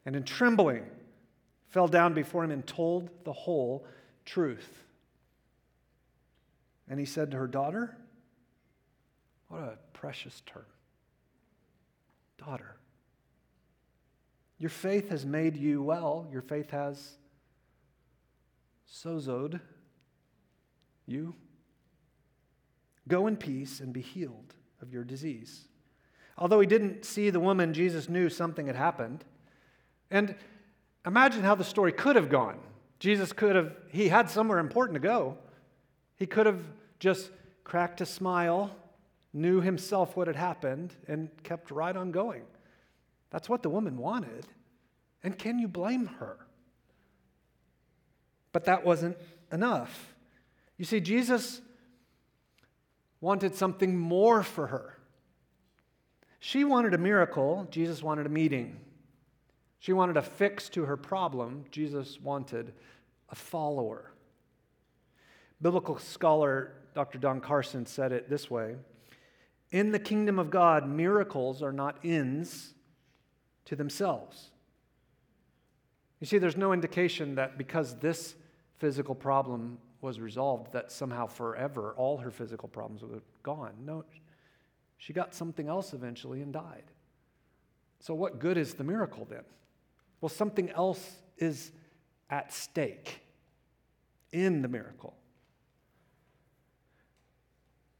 and 0.05 0.15
in 0.15 0.23
trembling, 0.23 0.85
fell 1.69 1.87
down 1.87 2.13
before 2.13 2.43
him 2.43 2.51
and 2.51 2.65
told 2.67 3.09
the 3.23 3.33
whole 3.33 3.85
truth. 4.25 4.83
And 6.87 6.99
he 6.99 7.05
said 7.05 7.31
to 7.31 7.37
her, 7.37 7.47
Daughter, 7.47 7.97
what 9.55 9.63
a 9.63 9.77
precious 9.93 10.41
term. 10.45 10.65
Daughter, 12.37 12.75
your 14.57 14.69
faith 14.69 15.09
has 15.09 15.25
made 15.25 15.55
you 15.55 15.81
well. 15.81 16.27
Your 16.29 16.41
faith 16.41 16.71
has 16.71 17.13
sozoed 18.91 19.61
you. 21.07 21.35
Go 23.07 23.27
in 23.27 23.37
peace 23.37 23.79
and 23.79 23.93
be 23.93 24.01
healed 24.01 24.53
of 24.81 24.91
your 24.91 25.05
disease. 25.05 25.69
Although 26.37 26.59
he 26.59 26.67
didn't 26.67 27.05
see 27.05 27.29
the 27.29 27.39
woman, 27.39 27.73
Jesus 27.73 28.09
knew 28.09 28.29
something 28.29 28.67
had 28.67 28.75
happened. 28.75 29.23
And 30.11 30.35
imagine 31.05 31.43
how 31.43 31.55
the 31.55 31.63
story 31.63 31.93
could 31.93 32.17
have 32.17 32.29
gone. 32.29 32.59
Jesus 32.99 33.31
could 33.31 33.55
have, 33.55 33.73
he 33.89 34.09
had 34.09 34.29
somewhere 34.29 34.59
important 34.59 34.95
to 34.95 34.99
go. 34.99 35.37
He 36.17 36.25
could 36.25 36.45
have 36.45 36.61
just 36.99 37.31
cracked 37.63 38.01
a 38.01 38.05
smile, 38.05 38.75
knew 39.35 39.59
himself 39.61 40.15
what 40.15 40.27
had 40.27 40.35
happened, 40.35 40.95
and 41.07 41.29
kept 41.43 41.69
right 41.69 41.95
on 41.95 42.11
going. 42.11 42.43
That's 43.29 43.49
what 43.49 43.61
the 43.61 43.69
woman 43.69 43.97
wanted. 43.97 44.47
And 45.23 45.37
can 45.37 45.59
you 45.59 45.67
blame 45.67 46.05
her? 46.05 46.37
But 48.53 48.65
that 48.65 48.85
wasn't 48.85 49.17
enough. 49.51 50.15
You 50.77 50.85
see, 50.85 51.01
Jesus 51.01 51.61
wanted 53.19 53.55
something 53.55 53.97
more 53.97 54.41
for 54.41 54.67
her. 54.67 54.97
She 56.39 56.63
wanted 56.63 56.93
a 56.93 56.97
miracle, 56.97 57.67
Jesus 57.69 58.01
wanted 58.01 58.25
a 58.25 58.29
meeting. 58.29 58.79
She 59.79 59.91
wanted 59.91 60.15
a 60.15 60.21
fix 60.21 60.69
to 60.69 60.85
her 60.85 60.95
problem, 60.95 61.65
Jesus 61.71 62.19
wanted 62.21 62.73
a 63.29 63.35
follower. 63.35 64.11
Biblical 65.61 65.99
scholar 65.99 66.71
Dr. 66.93 67.17
Don 67.17 67.41
Carson 67.41 67.85
said 67.85 68.13
it 68.13 68.29
this 68.29 68.49
way 68.49 68.75
In 69.71 69.91
the 69.91 69.99
kingdom 69.99 70.39
of 70.39 70.49
God, 70.49 70.87
miracles 70.87 71.61
are 71.61 71.73
not 71.73 71.97
ends 72.03 72.73
to 73.65 73.75
themselves. 73.75 74.51
You 76.19 76.27
see, 76.27 76.37
there's 76.37 76.57
no 76.57 76.71
indication 76.71 77.35
that 77.35 77.57
because 77.57 77.95
this 77.97 78.35
physical 78.77 79.15
problem 79.15 79.77
was 80.01 80.19
resolved 80.19 80.71
that 80.73 80.91
somehow 80.91 81.27
forever 81.27 81.93
all 81.97 82.17
her 82.17 82.31
physical 82.31 82.69
problems 82.69 83.01
were 83.01 83.21
gone. 83.43 83.73
No, 83.83 84.05
she 84.97 85.13
got 85.13 85.33
something 85.33 85.67
else 85.67 85.93
eventually 85.93 86.41
and 86.41 86.53
died. 86.53 86.83
So, 87.99 88.13
what 88.13 88.39
good 88.39 88.57
is 88.57 88.75
the 88.75 88.83
miracle 88.83 89.25
then? 89.29 89.43
Well, 90.21 90.29
something 90.29 90.69
else 90.69 91.15
is 91.37 91.71
at 92.29 92.53
stake 92.53 93.21
in 94.31 94.61
the 94.61 94.67
miracle. 94.67 95.15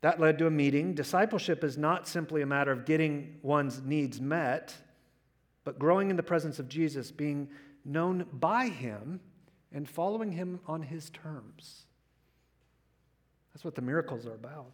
That 0.05 0.19
led 0.19 0.38
to 0.38 0.45
a 0.45 0.51
meeting. 0.51 0.93
Discipleship 0.93 1.63
is 1.63 1.79
not 1.79 2.07
simply 2.07 2.43
a 2.43 2.45
matter 2.45 2.71
of 2.71 2.85
getting 2.85 3.39
one's 3.41 3.81
needs 3.81 4.21
met, 4.21 4.71
but 5.63 5.79
growing 5.79 6.12
in 6.12 6.15
the 6.15 6.21
presence 6.21 6.59
of 6.59 6.69
Jesus, 6.69 7.09
being 7.09 7.50
known 7.83 8.27
by 8.31 8.67
him, 8.67 9.19
and 9.74 9.89
following 9.89 10.31
him 10.31 10.59
on 10.67 10.83
his 10.83 11.09
terms. 11.09 11.85
That's 13.51 13.65
what 13.65 13.74
the 13.74 13.81
miracles 13.81 14.27
are 14.27 14.35
about. 14.35 14.67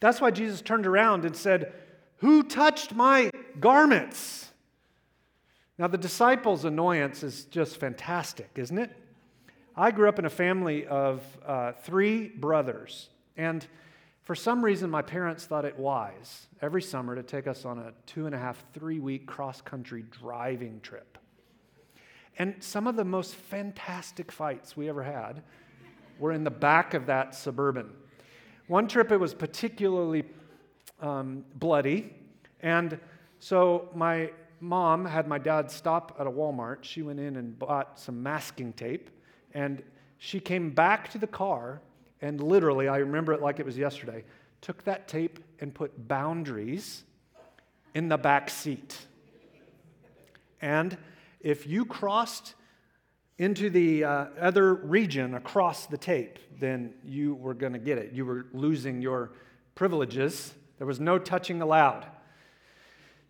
That's 0.00 0.18
why 0.18 0.30
Jesus 0.30 0.62
turned 0.62 0.86
around 0.86 1.26
and 1.26 1.36
said, 1.36 1.74
Who 2.20 2.42
touched 2.42 2.94
my 2.94 3.30
garments? 3.60 4.50
Now, 5.76 5.88
the 5.88 5.98
disciples' 5.98 6.64
annoyance 6.64 7.22
is 7.22 7.44
just 7.44 7.76
fantastic, 7.76 8.48
isn't 8.54 8.78
it? 8.78 8.96
I 9.76 9.90
grew 9.90 10.08
up 10.08 10.18
in 10.18 10.24
a 10.24 10.30
family 10.30 10.86
of 10.86 11.22
uh, 11.44 11.72
three 11.72 12.28
brothers, 12.28 13.10
and 13.36 13.66
for 14.26 14.34
some 14.34 14.64
reason, 14.64 14.90
my 14.90 15.02
parents 15.02 15.44
thought 15.46 15.64
it 15.64 15.78
wise 15.78 16.48
every 16.60 16.82
summer 16.82 17.14
to 17.14 17.22
take 17.22 17.46
us 17.46 17.64
on 17.64 17.78
a 17.78 17.92
two 18.06 18.26
and 18.26 18.34
a 18.34 18.38
half, 18.38 18.60
three 18.74 18.98
week 18.98 19.24
cross 19.24 19.60
country 19.60 20.04
driving 20.10 20.80
trip. 20.80 21.16
And 22.36 22.56
some 22.58 22.88
of 22.88 22.96
the 22.96 23.04
most 23.04 23.36
fantastic 23.36 24.32
fights 24.32 24.76
we 24.76 24.88
ever 24.88 25.04
had 25.04 25.44
were 26.18 26.32
in 26.32 26.42
the 26.42 26.50
back 26.50 26.92
of 26.92 27.06
that 27.06 27.36
suburban. 27.36 27.88
One 28.66 28.88
trip, 28.88 29.12
it 29.12 29.16
was 29.16 29.32
particularly 29.32 30.24
um, 31.00 31.44
bloody. 31.54 32.12
And 32.62 32.98
so 33.38 33.90
my 33.94 34.32
mom 34.58 35.04
had 35.04 35.28
my 35.28 35.38
dad 35.38 35.70
stop 35.70 36.16
at 36.18 36.26
a 36.26 36.30
Walmart. 36.32 36.78
She 36.80 37.02
went 37.02 37.20
in 37.20 37.36
and 37.36 37.56
bought 37.56 37.96
some 38.00 38.24
masking 38.24 38.72
tape. 38.72 39.08
And 39.54 39.84
she 40.18 40.40
came 40.40 40.70
back 40.70 41.12
to 41.12 41.18
the 41.18 41.28
car 41.28 41.80
and 42.20 42.42
literally, 42.42 42.88
I 42.88 42.98
remember 42.98 43.32
it 43.32 43.42
like 43.42 43.60
it 43.60 43.66
was 43.66 43.76
yesterday, 43.76 44.24
took 44.60 44.84
that 44.84 45.08
tape 45.08 45.38
and 45.60 45.74
put 45.74 46.08
boundaries 46.08 47.04
in 47.94 48.08
the 48.08 48.16
back 48.16 48.50
seat. 48.50 48.98
And 50.60 50.96
if 51.40 51.66
you 51.66 51.84
crossed 51.84 52.54
into 53.38 53.68
the 53.68 54.04
uh, 54.04 54.26
other 54.40 54.74
region 54.74 55.34
across 55.34 55.86
the 55.86 55.98
tape, 55.98 56.38
then 56.58 56.94
you 57.04 57.34
were 57.34 57.54
going 57.54 57.74
to 57.74 57.78
get 57.78 57.98
it. 57.98 58.12
You 58.12 58.24
were 58.24 58.46
losing 58.52 59.02
your 59.02 59.32
privileges. 59.74 60.54
There 60.78 60.86
was 60.86 61.00
no 61.00 61.18
touching 61.18 61.60
allowed. 61.60 62.06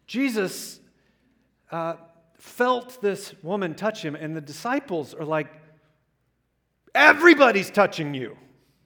Jesus 0.07 0.79
uh, 1.73 1.95
felt 2.39 3.01
this 3.03 3.35
woman 3.43 3.75
touch 3.75 4.05
him, 4.05 4.15
and 4.15 4.37
the 4.37 4.41
disciples 4.41 5.13
are 5.15 5.25
like, 5.25 5.49
Everybody's 6.95 7.69
touching 7.69 8.15
you. 8.15 8.39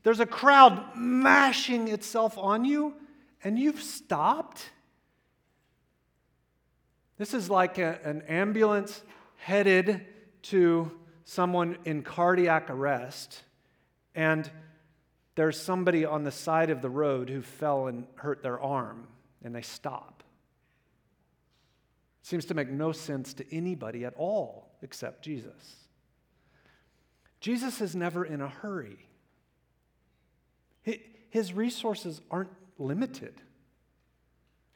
There's 0.02 0.20
a 0.20 0.26
crowd 0.26 0.96
mashing 0.96 1.88
itself 1.88 2.38
on 2.38 2.64
you, 2.64 2.94
and 3.44 3.58
you've 3.58 3.82
stopped. 3.82 4.70
This 7.18 7.34
is 7.34 7.50
like 7.50 7.78
a, 7.78 7.98
an 8.04 8.22
ambulance 8.22 9.02
headed 9.36 10.06
to 10.42 10.90
someone 11.24 11.76
in 11.84 12.02
cardiac 12.02 12.70
arrest 12.70 13.42
and 14.14 14.50
there's 15.34 15.60
somebody 15.60 16.04
on 16.04 16.24
the 16.24 16.30
side 16.30 16.70
of 16.70 16.82
the 16.82 16.90
road 16.90 17.30
who 17.30 17.42
fell 17.42 17.86
and 17.86 18.06
hurt 18.16 18.42
their 18.42 18.60
arm, 18.60 19.06
and 19.42 19.54
they 19.54 19.62
stop. 19.62 20.22
It 22.22 22.26
seems 22.26 22.44
to 22.46 22.54
make 22.54 22.68
no 22.68 22.92
sense 22.92 23.32
to 23.34 23.54
anybody 23.54 24.04
at 24.04 24.14
all 24.16 24.72
except 24.82 25.22
Jesus. 25.22 25.76
Jesus 27.40 27.80
is 27.80 27.96
never 27.96 28.24
in 28.24 28.40
a 28.42 28.48
hurry. 28.48 28.98
His 31.30 31.52
resources 31.52 32.20
aren't 32.30 32.50
limited. 32.78 33.34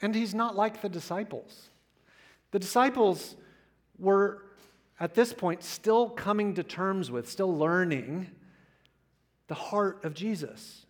And 0.00 0.14
he's 0.14 0.34
not 0.34 0.54
like 0.54 0.82
the 0.82 0.88
disciples. 0.88 1.70
The 2.50 2.58
disciples 2.58 3.36
were, 3.98 4.42
at 5.00 5.14
this 5.14 5.32
point, 5.32 5.62
still 5.62 6.10
coming 6.10 6.54
to 6.54 6.62
terms 6.62 7.10
with, 7.10 7.28
still 7.28 7.56
learning 7.56 8.30
the 9.48 9.54
heart 9.54 10.04
of 10.04 10.14
Jesus. 10.14 10.86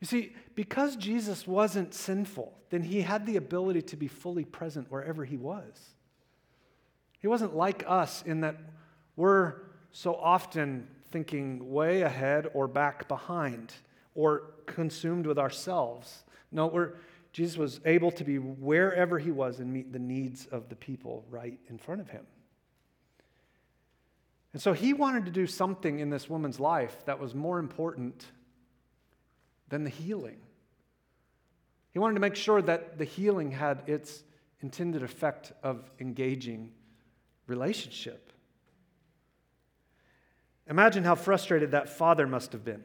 You 0.00 0.06
see, 0.06 0.34
because 0.54 0.96
Jesus 0.96 1.46
wasn't 1.46 1.94
sinful, 1.94 2.52
then 2.70 2.82
he 2.82 3.02
had 3.02 3.26
the 3.26 3.36
ability 3.36 3.82
to 3.82 3.96
be 3.96 4.08
fully 4.08 4.44
present 4.44 4.90
wherever 4.90 5.24
he 5.24 5.36
was. 5.36 5.94
He 7.18 7.28
wasn't 7.28 7.54
like 7.54 7.84
us 7.86 8.22
in 8.22 8.40
that 8.40 8.56
we're 9.16 9.54
so 9.92 10.14
often 10.14 10.88
thinking 11.10 11.70
way 11.70 12.02
ahead 12.02 12.46
or 12.54 12.66
back 12.68 13.08
behind 13.08 13.74
or 14.14 14.54
consumed 14.74 15.26
with 15.26 15.38
ourselves. 15.38 16.24
No, 16.50 16.66
we're, 16.66 16.92
Jesus 17.32 17.56
was 17.56 17.80
able 17.84 18.10
to 18.12 18.24
be 18.24 18.38
wherever 18.38 19.18
he 19.18 19.30
was 19.30 19.60
and 19.60 19.72
meet 19.72 19.92
the 19.92 19.98
needs 19.98 20.46
of 20.46 20.68
the 20.68 20.76
people 20.76 21.24
right 21.30 21.58
in 21.68 21.78
front 21.78 22.00
of 22.00 22.10
him. 22.10 22.26
And 24.52 24.60
so 24.60 24.72
he 24.72 24.92
wanted 24.92 25.26
to 25.26 25.30
do 25.30 25.46
something 25.46 26.00
in 26.00 26.10
this 26.10 26.28
woman's 26.28 26.58
life 26.58 27.04
that 27.04 27.20
was 27.20 27.34
more 27.34 27.58
important 27.58 28.26
than 29.68 29.84
the 29.84 29.90
healing. 29.90 30.38
He 31.92 31.98
wanted 31.98 32.14
to 32.14 32.20
make 32.20 32.36
sure 32.36 32.60
that 32.62 32.98
the 32.98 33.04
healing 33.04 33.52
had 33.52 33.82
its 33.86 34.24
intended 34.60 35.02
effect 35.02 35.52
of 35.62 35.90
engaging 36.00 36.72
relationship. 37.46 38.32
Imagine 40.68 41.04
how 41.04 41.14
frustrated 41.14 41.72
that 41.72 41.88
father 41.88 42.26
must 42.26 42.52
have 42.52 42.64
been. 42.64 42.84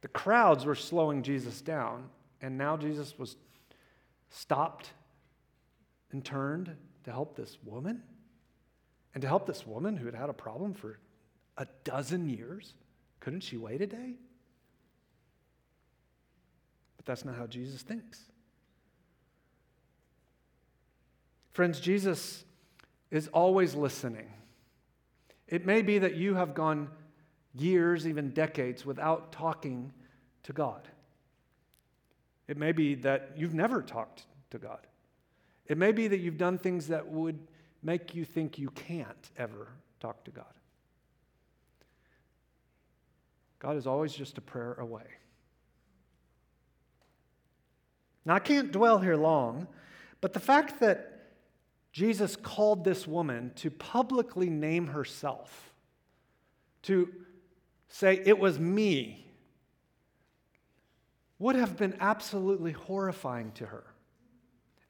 The 0.00 0.08
crowds 0.08 0.64
were 0.64 0.74
slowing 0.74 1.22
Jesus 1.22 1.60
down, 1.60 2.08
and 2.40 2.56
now 2.56 2.76
Jesus 2.76 3.18
was 3.18 3.36
stopped 4.30 4.92
and 6.12 6.24
turned 6.24 6.74
to 7.04 7.10
help 7.10 7.36
this 7.36 7.58
woman. 7.64 8.02
And 9.14 9.22
to 9.22 9.28
help 9.28 9.46
this 9.46 9.66
woman 9.66 9.96
who 9.96 10.06
had 10.06 10.14
had 10.14 10.28
a 10.28 10.34
problem 10.34 10.74
for 10.74 10.98
a 11.56 11.66
dozen 11.82 12.28
years, 12.28 12.74
couldn't 13.20 13.40
she 13.40 13.56
wait 13.56 13.80
a 13.80 13.86
day? 13.86 14.14
But 16.96 17.06
that's 17.06 17.24
not 17.24 17.34
how 17.34 17.46
Jesus 17.46 17.82
thinks. 17.82 18.22
Friends, 21.50 21.80
Jesus 21.80 22.44
is 23.10 23.26
always 23.28 23.74
listening. 23.74 24.30
It 25.48 25.66
may 25.66 25.82
be 25.82 25.98
that 25.98 26.14
you 26.14 26.34
have 26.34 26.54
gone 26.54 26.88
years, 27.54 28.06
even 28.06 28.30
decades, 28.30 28.84
without 28.84 29.32
talking 29.32 29.92
to 30.44 30.52
God. 30.52 30.88
It 32.46 32.56
may 32.56 32.72
be 32.72 32.94
that 32.96 33.32
you've 33.36 33.54
never 33.54 33.82
talked 33.82 34.24
to 34.50 34.58
God. 34.58 34.86
It 35.66 35.76
may 35.76 35.92
be 35.92 36.08
that 36.08 36.18
you've 36.18 36.38
done 36.38 36.58
things 36.58 36.88
that 36.88 37.06
would 37.08 37.38
make 37.82 38.14
you 38.14 38.24
think 38.24 38.58
you 38.58 38.70
can't 38.70 39.30
ever 39.36 39.68
talk 40.00 40.24
to 40.24 40.30
God. 40.30 40.44
God 43.58 43.76
is 43.76 43.86
always 43.86 44.12
just 44.12 44.38
a 44.38 44.40
prayer 44.40 44.74
away. 44.74 45.02
Now, 48.24 48.34
I 48.34 48.38
can't 48.40 48.72
dwell 48.72 48.98
here 48.98 49.16
long, 49.16 49.66
but 50.20 50.32
the 50.32 50.40
fact 50.40 50.80
that 50.80 51.32
Jesus 51.92 52.36
called 52.36 52.84
this 52.84 53.06
woman 53.06 53.52
to 53.56 53.70
publicly 53.70 54.50
name 54.50 54.88
herself, 54.88 55.72
to 56.82 57.12
say, 57.88 58.22
It 58.24 58.38
was 58.38 58.58
me, 58.58 59.26
would 61.38 61.56
have 61.56 61.76
been 61.76 61.96
absolutely 62.00 62.72
horrifying 62.72 63.52
to 63.52 63.66
her. 63.66 63.84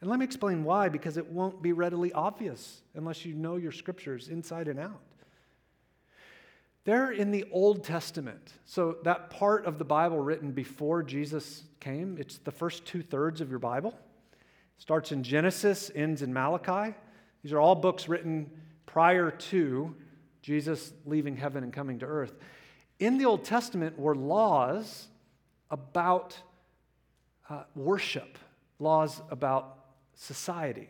And 0.00 0.08
let 0.08 0.18
me 0.18 0.24
explain 0.24 0.62
why, 0.62 0.88
because 0.88 1.16
it 1.16 1.26
won't 1.26 1.60
be 1.60 1.72
readily 1.72 2.12
obvious 2.12 2.82
unless 2.94 3.24
you 3.24 3.34
know 3.34 3.56
your 3.56 3.72
scriptures 3.72 4.28
inside 4.28 4.68
and 4.68 4.78
out. 4.78 5.00
They're 6.84 7.10
in 7.10 7.32
the 7.32 7.44
Old 7.50 7.84
Testament. 7.84 8.54
So, 8.64 8.96
that 9.04 9.28
part 9.28 9.66
of 9.66 9.78
the 9.78 9.84
Bible 9.84 10.18
written 10.20 10.52
before 10.52 11.02
Jesus 11.02 11.64
came, 11.80 12.16
it's 12.18 12.38
the 12.38 12.52
first 12.52 12.86
two 12.86 13.02
thirds 13.02 13.40
of 13.40 13.50
your 13.50 13.58
Bible. 13.58 13.90
It 13.90 14.82
starts 14.82 15.12
in 15.12 15.22
Genesis, 15.22 15.90
ends 15.94 16.22
in 16.22 16.32
Malachi. 16.32 16.94
These 17.42 17.52
are 17.52 17.60
all 17.60 17.74
books 17.74 18.08
written 18.08 18.50
prior 18.86 19.30
to 19.30 19.94
Jesus 20.40 20.92
leaving 21.04 21.36
heaven 21.36 21.62
and 21.62 21.72
coming 21.72 21.98
to 21.98 22.06
earth. 22.06 22.36
In 22.98 23.18
the 23.18 23.26
Old 23.26 23.44
Testament 23.44 23.98
were 23.98 24.16
laws 24.16 25.06
about 25.70 26.36
uh, 27.48 27.62
worship, 27.76 28.38
laws 28.78 29.22
about 29.30 29.78
society. 30.14 30.88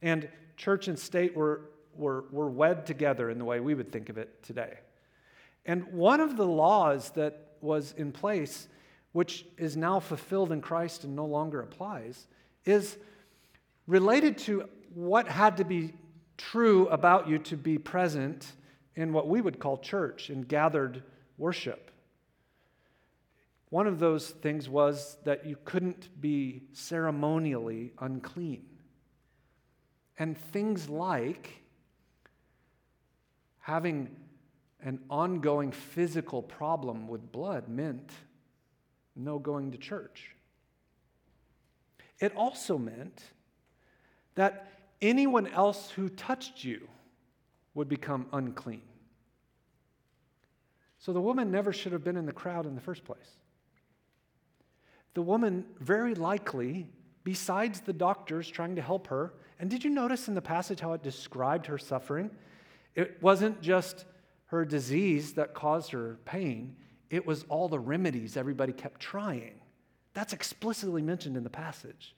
And 0.00 0.28
church 0.56 0.86
and 0.86 0.98
state 0.98 1.36
were, 1.36 1.62
were, 1.96 2.24
were 2.30 2.48
wed 2.48 2.86
together 2.86 3.30
in 3.30 3.38
the 3.38 3.44
way 3.44 3.58
we 3.58 3.74
would 3.74 3.90
think 3.90 4.08
of 4.08 4.18
it 4.18 4.42
today. 4.42 4.78
And 5.66 5.84
one 5.92 6.20
of 6.20 6.36
the 6.36 6.46
laws 6.46 7.10
that 7.10 7.56
was 7.60 7.94
in 7.96 8.12
place, 8.12 8.68
which 9.12 9.44
is 9.58 9.76
now 9.76 9.98
fulfilled 9.98 10.52
in 10.52 10.60
Christ 10.60 11.04
and 11.04 11.16
no 11.16 11.24
longer 11.24 11.62
applies, 11.62 12.28
is 12.64 12.96
related 13.86 14.38
to 14.38 14.68
what 14.94 15.26
had 15.26 15.56
to 15.56 15.64
be 15.64 15.94
true 16.36 16.86
about 16.88 17.28
you 17.28 17.38
to 17.38 17.56
be 17.56 17.78
present 17.78 18.52
in 18.94 19.12
what 19.12 19.28
we 19.28 19.40
would 19.40 19.58
call 19.58 19.78
church 19.78 20.30
and 20.30 20.46
gathered 20.46 21.02
worship. 21.38 21.90
One 23.70 23.86
of 23.86 23.98
those 23.98 24.30
things 24.30 24.68
was 24.68 25.16
that 25.24 25.46
you 25.46 25.56
couldn't 25.64 26.20
be 26.20 26.62
ceremonially 26.72 27.92
unclean. 27.98 28.64
And 30.16 30.38
things 30.38 30.88
like 30.88 31.50
having 33.58 34.14
an 34.80 35.00
ongoing 35.10 35.72
physical 35.72 36.42
problem 36.42 37.08
with 37.08 37.32
blood 37.32 37.68
meant 37.68 38.12
no 39.16 39.38
going 39.38 39.72
to 39.72 39.78
church. 39.78 40.30
It 42.20 42.34
also 42.36 42.78
meant 42.78 43.22
that 44.34 44.68
anyone 45.00 45.46
else 45.46 45.90
who 45.90 46.08
touched 46.08 46.62
you 46.62 46.86
would 47.74 47.88
become 47.88 48.26
unclean. 48.32 48.82
So 51.04 51.12
the 51.12 51.20
woman 51.20 51.50
never 51.50 51.70
should 51.70 51.92
have 51.92 52.02
been 52.02 52.16
in 52.16 52.24
the 52.24 52.32
crowd 52.32 52.64
in 52.64 52.74
the 52.74 52.80
first 52.80 53.04
place 53.04 53.36
the 55.12 55.22
woman 55.22 55.64
very 55.78 56.14
likely, 56.14 56.88
besides 57.22 57.80
the 57.80 57.92
doctors 57.92 58.48
trying 58.48 58.74
to 58.74 58.82
help 58.82 59.06
her, 59.06 59.34
and 59.60 59.70
did 59.70 59.84
you 59.84 59.90
notice 59.90 60.26
in 60.26 60.34
the 60.34 60.42
passage 60.42 60.80
how 60.80 60.92
it 60.94 61.04
described 61.04 61.66
her 61.66 61.78
suffering? 61.78 62.30
It 62.96 63.22
wasn't 63.22 63.60
just 63.60 64.06
her 64.46 64.64
disease 64.64 65.34
that 65.34 65.54
caused 65.54 65.92
her 65.92 66.18
pain, 66.24 66.74
it 67.10 67.24
was 67.24 67.44
all 67.48 67.68
the 67.68 67.78
remedies 67.78 68.36
everybody 68.36 68.72
kept 68.72 69.00
trying. 69.00 69.60
That's 70.14 70.32
explicitly 70.32 71.02
mentioned 71.02 71.36
in 71.36 71.44
the 71.44 71.50
passage. 71.50 72.16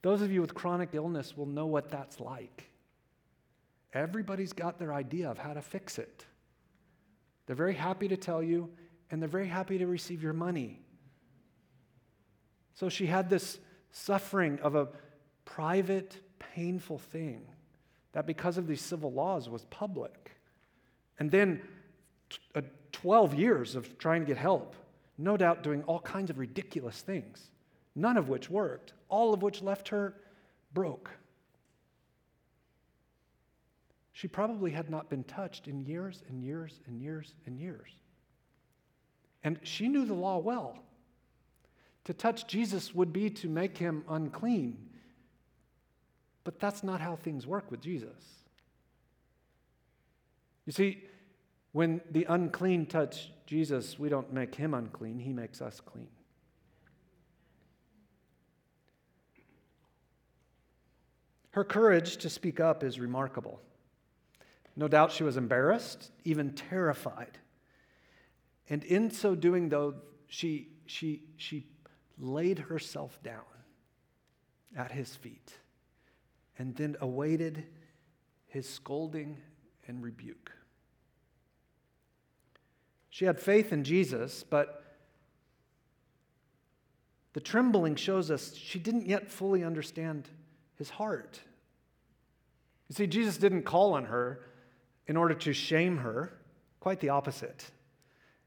Those 0.00 0.22
of 0.22 0.32
you 0.32 0.40
with 0.40 0.54
chronic 0.54 0.90
illness 0.92 1.36
will 1.36 1.44
know 1.44 1.66
what 1.66 1.90
that's 1.90 2.20
like. 2.20 2.70
Everybody's 3.92 4.52
got 4.54 4.78
their 4.78 4.94
idea 4.94 5.28
of 5.28 5.38
how 5.38 5.52
to 5.52 5.60
fix 5.60 5.98
it. 5.98 6.24
They're 7.50 7.56
very 7.56 7.74
happy 7.74 8.06
to 8.06 8.16
tell 8.16 8.44
you, 8.44 8.70
and 9.10 9.20
they're 9.20 9.28
very 9.28 9.48
happy 9.48 9.76
to 9.78 9.86
receive 9.88 10.22
your 10.22 10.32
money. 10.32 10.78
So 12.74 12.88
she 12.88 13.06
had 13.06 13.28
this 13.28 13.58
suffering 13.90 14.60
of 14.62 14.76
a 14.76 14.86
private, 15.44 16.16
painful 16.38 16.98
thing 16.98 17.42
that, 18.12 18.24
because 18.24 18.56
of 18.56 18.68
these 18.68 18.80
civil 18.80 19.12
laws, 19.12 19.48
was 19.48 19.64
public. 19.64 20.36
And 21.18 21.28
then 21.28 21.60
uh, 22.54 22.60
12 22.92 23.34
years 23.34 23.74
of 23.74 23.98
trying 23.98 24.20
to 24.20 24.26
get 24.28 24.36
help, 24.36 24.76
no 25.18 25.36
doubt 25.36 25.64
doing 25.64 25.82
all 25.88 25.98
kinds 25.98 26.30
of 26.30 26.38
ridiculous 26.38 27.00
things, 27.00 27.50
none 27.96 28.16
of 28.16 28.28
which 28.28 28.48
worked, 28.48 28.92
all 29.08 29.34
of 29.34 29.42
which 29.42 29.60
left 29.60 29.88
her 29.88 30.14
broke. 30.72 31.10
She 34.20 34.28
probably 34.28 34.70
had 34.70 34.90
not 34.90 35.08
been 35.08 35.24
touched 35.24 35.66
in 35.66 35.80
years 35.80 36.22
and 36.28 36.44
years 36.44 36.78
and 36.86 37.00
years 37.00 37.32
and 37.46 37.58
years. 37.58 37.88
And 39.42 39.58
she 39.62 39.88
knew 39.88 40.04
the 40.04 40.12
law 40.12 40.36
well. 40.36 40.78
To 42.04 42.12
touch 42.12 42.46
Jesus 42.46 42.94
would 42.94 43.14
be 43.14 43.30
to 43.30 43.48
make 43.48 43.78
him 43.78 44.04
unclean. 44.10 44.76
But 46.44 46.60
that's 46.60 46.84
not 46.84 47.00
how 47.00 47.16
things 47.16 47.46
work 47.46 47.70
with 47.70 47.80
Jesus. 47.80 48.44
You 50.66 50.74
see, 50.74 51.02
When 51.72 52.00
the 52.10 52.26
unclean 52.28 52.86
touch 52.86 53.30
Jesus, 53.46 53.98
we 53.98 54.08
don't 54.08 54.32
make 54.32 54.54
him 54.54 54.74
unclean, 54.74 55.18
he 55.18 55.32
makes 55.32 55.62
us 55.62 55.80
clean. 55.80 56.08
Her 61.52 61.64
courage 61.64 62.18
to 62.18 62.28
speak 62.28 62.60
up 62.60 62.84
is 62.84 63.00
remarkable. 63.00 63.60
No 64.80 64.88
doubt 64.88 65.12
she 65.12 65.24
was 65.24 65.36
embarrassed, 65.36 66.10
even 66.24 66.54
terrified. 66.54 67.36
And 68.70 68.82
in 68.82 69.10
so 69.10 69.34
doing, 69.34 69.68
though, 69.68 69.96
she, 70.26 70.68
she, 70.86 71.24
she 71.36 71.66
laid 72.18 72.58
herself 72.58 73.22
down 73.22 73.42
at 74.74 74.90
his 74.90 75.14
feet 75.14 75.52
and 76.58 76.74
then 76.76 76.96
awaited 77.02 77.66
his 78.46 78.66
scolding 78.66 79.36
and 79.86 80.02
rebuke. 80.02 80.50
She 83.10 83.26
had 83.26 83.38
faith 83.38 83.74
in 83.74 83.84
Jesus, 83.84 84.42
but 84.42 84.96
the 87.34 87.40
trembling 87.40 87.96
shows 87.96 88.30
us 88.30 88.54
she 88.54 88.78
didn't 88.78 89.04
yet 89.04 89.30
fully 89.30 89.62
understand 89.62 90.30
his 90.78 90.88
heart. 90.88 91.38
You 92.88 92.94
see, 92.94 93.06
Jesus 93.06 93.36
didn't 93.36 93.64
call 93.64 93.92
on 93.92 94.06
her 94.06 94.40
in 95.10 95.16
order 95.16 95.34
to 95.34 95.52
shame 95.52 95.96
her, 95.96 96.32
quite 96.78 97.00
the 97.00 97.08
opposite. 97.08 97.72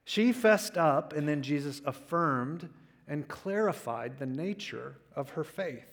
She 0.05 0.31
fessed 0.31 0.77
up, 0.77 1.11
and 1.11 1.27
then 1.27 1.41
Jesus 1.41 1.81
affirmed 1.85 2.69
and 3.05 3.27
clarified 3.27 4.17
the 4.17 4.25
nature 4.25 4.95
of 5.13 5.31
her 5.31 5.43
faith. 5.43 5.89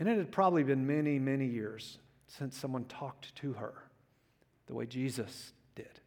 And 0.00 0.08
it 0.08 0.18
had 0.18 0.32
probably 0.32 0.64
been 0.64 0.84
many, 0.84 1.20
many 1.20 1.46
years 1.46 1.98
since 2.26 2.56
someone 2.56 2.86
talked 2.86 3.32
to 3.36 3.52
her 3.52 3.74
the 4.66 4.74
way 4.74 4.84
Jesus 4.84 5.52
did. 5.76 6.00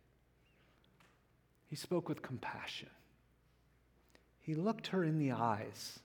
He 1.70 1.78
spoke 1.78 2.10
with 2.10 2.22
compassion, 2.22 2.90
he 4.42 4.54
looked 4.54 4.88
her 4.88 5.02
in 5.02 5.18
the 5.18 5.32
eyes, 5.32 6.00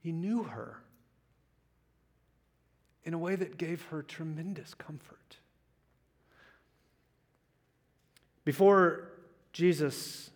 he 0.00 0.10
knew 0.10 0.42
her 0.42 0.82
in 3.04 3.14
a 3.14 3.18
way 3.18 3.34
that 3.36 3.58
gave 3.58 3.82
her 3.86 4.02
tremendous 4.02 4.74
comfort. 4.74 5.38
Before 8.44 9.08
Jesus 9.52 10.30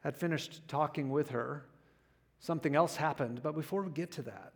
had 0.00 0.16
finished 0.16 0.66
talking 0.68 1.10
with 1.10 1.30
her, 1.30 1.64
something 2.40 2.74
else 2.74 2.96
happened. 2.96 3.42
But 3.42 3.54
before 3.54 3.82
we 3.82 3.90
get 3.90 4.10
to 4.12 4.22
that, 4.22 4.52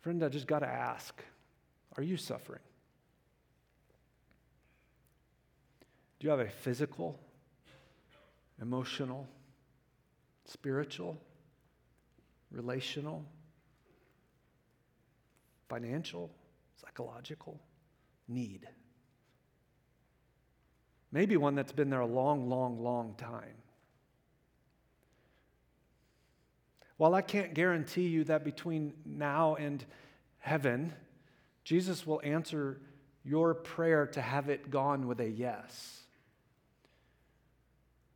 friend, 0.00 0.22
I 0.24 0.28
just 0.28 0.46
got 0.46 0.60
to 0.60 0.68
ask 0.68 1.22
are 1.96 2.02
you 2.02 2.16
suffering? 2.16 2.62
Do 6.18 6.26
you 6.26 6.30
have 6.30 6.40
a 6.40 6.48
physical, 6.48 7.20
emotional, 8.62 9.28
spiritual, 10.46 11.20
relational, 12.50 13.26
financial, 15.68 16.30
psychological 16.82 17.60
need? 18.28 18.68
Maybe 21.10 21.36
one 21.36 21.54
that's 21.54 21.72
been 21.72 21.90
there 21.90 22.00
a 22.00 22.06
long, 22.06 22.48
long, 22.48 22.82
long 22.82 23.14
time. 23.16 23.56
While 26.96 27.14
I 27.14 27.22
can't 27.22 27.52
guarantee 27.52 28.08
you 28.08 28.24
that 28.24 28.44
between 28.44 28.94
now 29.04 29.56
and 29.56 29.84
heaven, 30.38 30.92
Jesus 31.64 32.06
will 32.06 32.20
answer 32.24 32.80
your 33.24 33.54
prayer 33.54 34.06
to 34.06 34.20
have 34.20 34.48
it 34.48 34.70
gone 34.70 35.06
with 35.06 35.20
a 35.20 35.28
yes. 35.28 36.00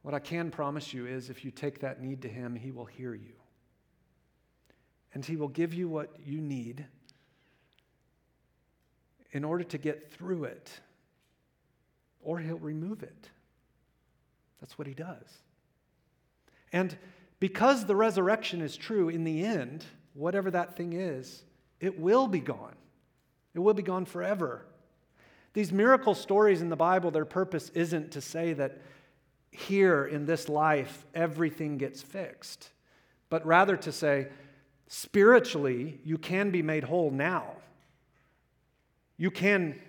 What 0.03 0.15
I 0.15 0.21
can 0.21 0.51
promise 0.51 0.95
you 0.95 1.07
is 1.07 1.31
if 1.31 1.45
you 1.45 1.51
take 1.51 1.81
that 1.81 2.01
need 2.01 2.23
to 2.23 2.29
Him, 2.29 2.55
He 2.55 2.71
will 2.71 2.85
hear 2.85 3.13
you. 3.13 3.35
And 5.13 5.25
He 5.25 5.37
will 5.37 5.49
give 5.49 5.75
you 5.75 5.89
what 5.89 6.15
you 6.25 6.41
need 6.41 6.87
in 9.33 9.45
order 9.45 9.65
to 9.65 9.79
get 9.79 10.11
through 10.13 10.45
it 10.45 10.71
or 12.21 12.39
he'll 12.39 12.59
remove 12.59 13.03
it. 13.03 13.31
That's 14.61 14.79
what 14.79 14.89
he 14.89 14.95
does. 14.95 15.27
And 16.73 16.97
because 17.39 17.85
the 17.85 17.97
resurrection 17.97 18.61
is 18.61 18.77
true, 18.77 19.09
in 19.09 19.25
the 19.25 19.45
end, 19.45 19.85
whatever 20.15 20.51
that 20.51 20.77
thing 20.77 20.93
is, 20.95 21.45
it 21.81 21.99
will 21.99 22.27
be 22.27 22.41
gone. 22.41 22.75
It 23.55 23.61
will 23.61 23.75
be 23.75 23.83
gone 23.83 24.07
forever. 24.07 24.67
These 25.53 25.73
miracle 25.73 26.15
stories 26.15 26.61
in 26.61 26.69
the 26.69 26.77
Bible, 26.77 27.11
their 27.11 27.25
purpose 27.25 27.71
isn't 27.75 28.11
to 28.13 28.21
say 28.21 28.53
that 28.55 28.81
here 29.51 30.05
in 30.05 30.27
this 30.27 30.49
life 30.49 31.07
everything 31.15 31.79
gets 31.79 32.03
fixed, 32.03 32.71
but 33.31 33.47
rather 33.47 33.77
to 33.77 33.93
say, 33.93 34.29
spiritually, 34.89 36.01
you 36.05 36.19
can 36.19 36.51
be 36.51 36.63
made 36.63 36.85
whole 36.85 37.11
now. 37.11 37.53
You 39.17 39.31
can 39.31 39.81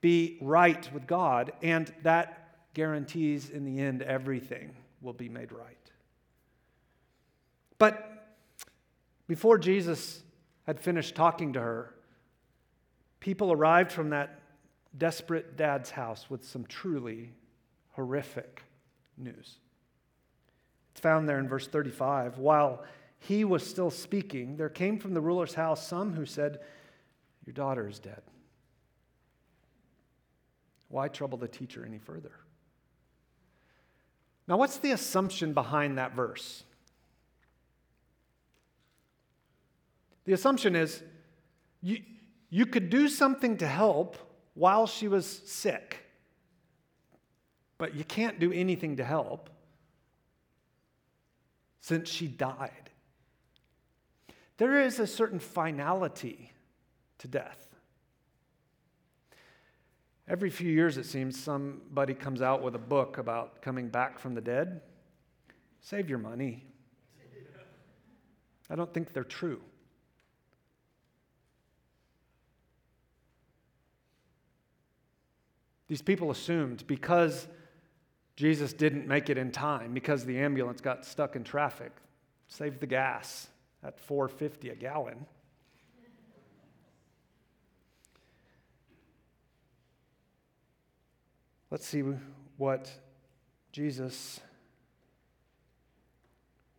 be 0.00 0.38
right 0.40 0.88
with 0.92 1.06
God, 1.06 1.52
and 1.62 1.92
that 2.02 2.46
guarantees 2.74 3.50
in 3.50 3.64
the 3.64 3.80
end 3.80 4.02
everything 4.02 4.76
will 5.00 5.12
be 5.12 5.28
made 5.28 5.50
right. 5.52 5.76
But 7.78 8.36
before 9.26 9.58
Jesus 9.58 10.22
had 10.66 10.80
finished 10.80 11.14
talking 11.14 11.52
to 11.54 11.60
her, 11.60 11.94
people 13.20 13.52
arrived 13.52 13.92
from 13.92 14.10
that 14.10 14.40
desperate 14.96 15.56
dad's 15.56 15.90
house 15.90 16.30
with 16.30 16.44
some 16.44 16.64
truly 16.64 17.32
horrific 17.92 18.62
news. 19.16 19.58
It's 20.92 21.00
found 21.00 21.28
there 21.28 21.38
in 21.38 21.48
verse 21.48 21.66
35. 21.66 22.38
While 22.38 22.84
he 23.18 23.44
was 23.44 23.66
still 23.66 23.90
speaking, 23.90 24.56
there 24.56 24.68
came 24.68 24.98
from 24.98 25.14
the 25.14 25.20
ruler's 25.20 25.54
house 25.54 25.86
some 25.86 26.14
who 26.14 26.24
said, 26.24 26.60
Your 27.44 27.52
daughter 27.52 27.88
is 27.88 27.98
dead. 27.98 28.22
Why 30.88 31.08
trouble 31.08 31.38
the 31.38 31.48
teacher 31.48 31.84
any 31.84 31.98
further? 31.98 32.32
Now, 34.48 34.56
what's 34.56 34.78
the 34.78 34.92
assumption 34.92 35.52
behind 35.52 35.98
that 35.98 36.14
verse? 36.14 36.62
The 40.24 40.32
assumption 40.32 40.76
is 40.76 41.02
you, 41.82 41.98
you 42.50 42.66
could 42.66 42.90
do 42.90 43.08
something 43.08 43.56
to 43.58 43.66
help 43.66 44.16
while 44.54 44.86
she 44.86 45.08
was 45.08 45.26
sick, 45.26 46.04
but 47.78 47.94
you 47.94 48.04
can't 48.04 48.38
do 48.38 48.52
anything 48.52 48.96
to 48.96 49.04
help 49.04 49.50
since 51.80 52.08
she 52.08 52.26
died. 52.26 52.90
There 54.56 54.80
is 54.80 54.98
a 54.98 55.06
certain 55.06 55.38
finality 55.38 56.52
to 57.18 57.28
death. 57.28 57.65
Every 60.28 60.50
few 60.50 60.70
years, 60.70 60.96
it 60.98 61.06
seems, 61.06 61.38
somebody 61.38 62.12
comes 62.12 62.42
out 62.42 62.62
with 62.62 62.74
a 62.74 62.80
book 62.80 63.18
about 63.18 63.62
coming 63.62 63.88
back 63.88 64.18
from 64.18 64.34
the 64.34 64.40
dead. 64.40 64.80
Save 65.80 66.08
your 66.08 66.18
money. 66.18 66.64
I 68.68 68.74
don't 68.74 68.92
think 68.92 69.12
they're 69.12 69.22
true. 69.22 69.60
These 75.86 76.02
people 76.02 76.32
assumed 76.32 76.84
because 76.88 77.46
Jesus 78.34 78.72
didn't 78.72 79.06
make 79.06 79.30
it 79.30 79.38
in 79.38 79.52
time, 79.52 79.94
because 79.94 80.24
the 80.24 80.38
ambulance 80.38 80.80
got 80.80 81.06
stuck 81.06 81.36
in 81.36 81.44
traffic, 81.44 81.92
save 82.48 82.80
the 82.80 82.86
gas 82.86 83.46
at 83.84 84.00
450 84.00 84.70
a 84.70 84.74
gallon. 84.74 85.26
Let's 91.76 91.88
see 91.88 92.02
what 92.56 92.90
Jesus 93.70 94.40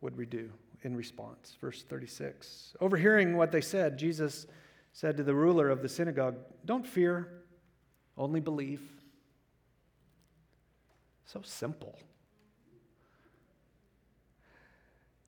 would 0.00 0.16
redo 0.16 0.48
in 0.82 0.96
response. 0.96 1.56
Verse 1.60 1.84
36. 1.84 2.74
Overhearing 2.80 3.36
what 3.36 3.52
they 3.52 3.60
said, 3.60 3.96
Jesus 3.96 4.48
said 4.92 5.16
to 5.18 5.22
the 5.22 5.36
ruler 5.36 5.70
of 5.70 5.82
the 5.82 5.88
synagogue, 5.88 6.34
Don't 6.64 6.84
fear, 6.84 7.44
only 8.16 8.40
believe. 8.40 8.82
So 11.26 11.42
simple. 11.44 11.96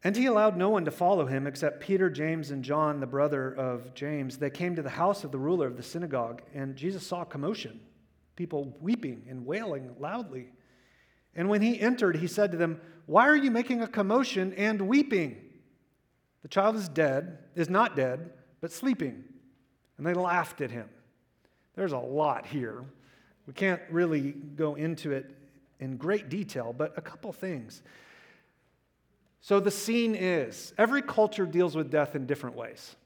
And 0.02 0.16
he 0.16 0.26
allowed 0.26 0.56
no 0.56 0.70
one 0.70 0.84
to 0.86 0.90
follow 0.90 1.26
him 1.26 1.46
except 1.46 1.78
Peter, 1.78 2.10
James, 2.10 2.50
and 2.50 2.64
John, 2.64 2.98
the 2.98 3.06
brother 3.06 3.54
of 3.54 3.94
James. 3.94 4.36
They 4.36 4.50
came 4.50 4.74
to 4.74 4.82
the 4.82 4.90
house 4.90 5.22
of 5.22 5.30
the 5.30 5.38
ruler 5.38 5.68
of 5.68 5.76
the 5.76 5.84
synagogue, 5.84 6.42
and 6.52 6.74
Jesus 6.74 7.06
saw 7.06 7.22
commotion 7.22 7.78
people 8.40 8.74
weeping 8.80 9.22
and 9.28 9.44
wailing 9.44 9.94
loudly. 10.00 10.46
And 11.34 11.50
when 11.50 11.60
he 11.60 11.78
entered, 11.78 12.16
he 12.16 12.26
said 12.26 12.52
to 12.52 12.56
them, 12.56 12.80
Why 13.04 13.28
are 13.28 13.36
you 13.36 13.50
making 13.50 13.82
a 13.82 13.86
commotion 13.86 14.54
and 14.54 14.80
weeping? 14.88 15.36
The 16.40 16.48
child 16.48 16.76
is 16.76 16.88
dead, 16.88 17.36
is 17.54 17.68
not 17.68 17.96
dead, 17.96 18.30
but 18.62 18.72
sleeping. 18.72 19.24
And 19.98 20.06
they 20.06 20.14
laughed 20.14 20.62
at 20.62 20.70
him. 20.70 20.88
There's 21.74 21.92
a 21.92 21.98
lot 21.98 22.46
here. 22.46 22.82
We 23.46 23.52
can't 23.52 23.82
really 23.90 24.30
go 24.30 24.74
into 24.74 25.12
it 25.12 25.30
in 25.78 25.98
great 25.98 26.30
detail, 26.30 26.72
but 26.72 26.96
a 26.96 27.02
couple 27.02 27.30
things. 27.34 27.82
So 29.42 29.60
the 29.60 29.70
scene 29.70 30.14
is 30.14 30.72
every 30.78 31.02
culture 31.02 31.44
deals 31.44 31.76
with 31.76 31.90
death 31.90 32.16
in 32.16 32.24
different 32.24 32.56
ways. 32.56 32.96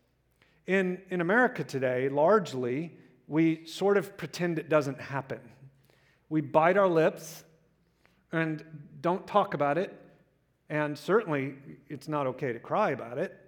In, 0.68 1.02
in 1.10 1.20
America 1.20 1.64
today, 1.64 2.08
largely, 2.08 2.92
we 3.26 3.64
sort 3.66 3.96
of 3.96 4.16
pretend 4.16 4.58
it 4.58 4.68
doesn't 4.68 5.00
happen. 5.00 5.40
We 6.28 6.40
bite 6.40 6.76
our 6.76 6.88
lips 6.88 7.44
and 8.32 8.64
don't 9.00 9.26
talk 9.26 9.54
about 9.54 9.78
it, 9.78 9.98
and 10.68 10.98
certainly 10.98 11.54
it's 11.88 12.08
not 12.08 12.26
okay 12.26 12.52
to 12.52 12.58
cry 12.58 12.90
about 12.90 13.18
it. 13.18 13.38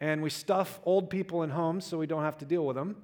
And 0.00 0.22
we 0.22 0.30
stuff 0.30 0.80
old 0.84 1.08
people 1.08 1.42
in 1.44 1.50
homes 1.50 1.86
so 1.86 1.98
we 1.98 2.06
don't 2.06 2.24
have 2.24 2.38
to 2.38 2.44
deal 2.44 2.66
with 2.66 2.76
them. 2.76 2.96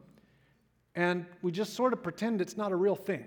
And 0.95 1.25
we 1.40 1.53
just 1.53 1.75
sort 1.75 1.93
of 1.93 2.03
pretend 2.03 2.40
it's 2.40 2.57
not 2.57 2.73
a 2.73 2.77
real 2.77 2.97
thing. 2.97 3.25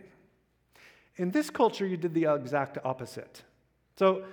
In 1.16 1.32
this 1.32 1.50
culture, 1.50 1.86
you 1.86 1.96
did 1.96 2.14
the 2.14 2.26
exact 2.34 2.78
opposite. 2.84 3.44
So, 3.98 4.24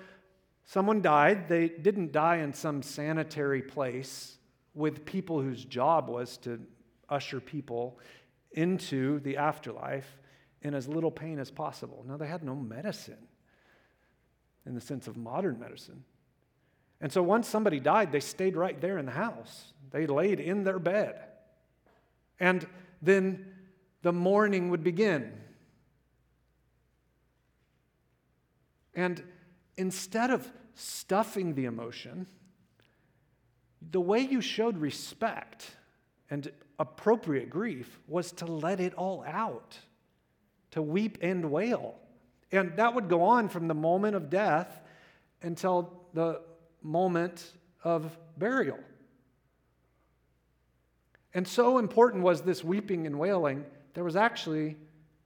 someone 0.64 1.00
died. 1.00 1.48
They 1.48 1.68
didn't 1.68 2.12
die 2.12 2.38
in 2.38 2.52
some 2.52 2.83
sanitary 2.83 3.62
place 3.62 4.38
with 4.74 5.04
people 5.04 5.40
whose 5.40 5.64
job 5.64 6.09
was 6.09 6.37
to 6.38 6.61
usher 7.10 7.40
people 7.40 7.98
into 8.52 9.20
the 9.20 9.36
afterlife 9.36 10.18
in 10.62 10.74
as 10.74 10.88
little 10.88 11.10
pain 11.10 11.38
as 11.38 11.50
possible. 11.50 12.04
Now, 12.06 12.16
they 12.16 12.26
had 12.26 12.42
no 12.42 12.54
medicine 12.54 13.28
in 14.66 14.74
the 14.74 14.80
sense 14.80 15.08
of 15.08 15.16
modern 15.16 15.58
medicine. 15.58 16.04
And 17.00 17.10
so 17.10 17.22
once 17.22 17.48
somebody 17.48 17.80
died, 17.80 18.12
they 18.12 18.20
stayed 18.20 18.56
right 18.56 18.78
there 18.80 18.98
in 18.98 19.06
the 19.06 19.12
house. 19.12 19.72
They 19.90 20.06
laid 20.06 20.38
in 20.38 20.64
their 20.64 20.78
bed. 20.78 21.18
And 22.38 22.66
then 23.00 23.46
the 24.02 24.12
mourning 24.12 24.70
would 24.70 24.84
begin. 24.84 25.32
And 28.94 29.22
instead 29.76 30.30
of 30.30 30.50
stuffing 30.74 31.54
the 31.54 31.64
emotion, 31.64 32.26
the 33.90 34.00
way 34.00 34.20
you 34.20 34.40
showed 34.40 34.76
respect 34.76 35.76
and 36.30 36.50
appropriate 36.78 37.50
grief 37.50 37.98
was 38.06 38.32
to 38.32 38.46
let 38.46 38.80
it 38.80 38.94
all 38.94 39.24
out, 39.26 39.76
to 40.70 40.80
weep 40.80 41.18
and 41.20 41.50
wail. 41.50 41.96
And 42.52 42.76
that 42.76 42.94
would 42.94 43.08
go 43.08 43.22
on 43.22 43.48
from 43.48 43.68
the 43.68 43.74
moment 43.74 44.14
of 44.16 44.30
death 44.30 44.80
until 45.42 45.92
the 46.14 46.40
moment 46.82 47.52
of 47.82 48.16
burial. 48.38 48.78
And 51.34 51.46
so 51.46 51.78
important 51.78 52.22
was 52.22 52.42
this 52.42 52.64
weeping 52.64 53.06
and 53.06 53.18
wailing, 53.18 53.64
there 53.94 54.04
was 54.04 54.16
actually 54.16 54.76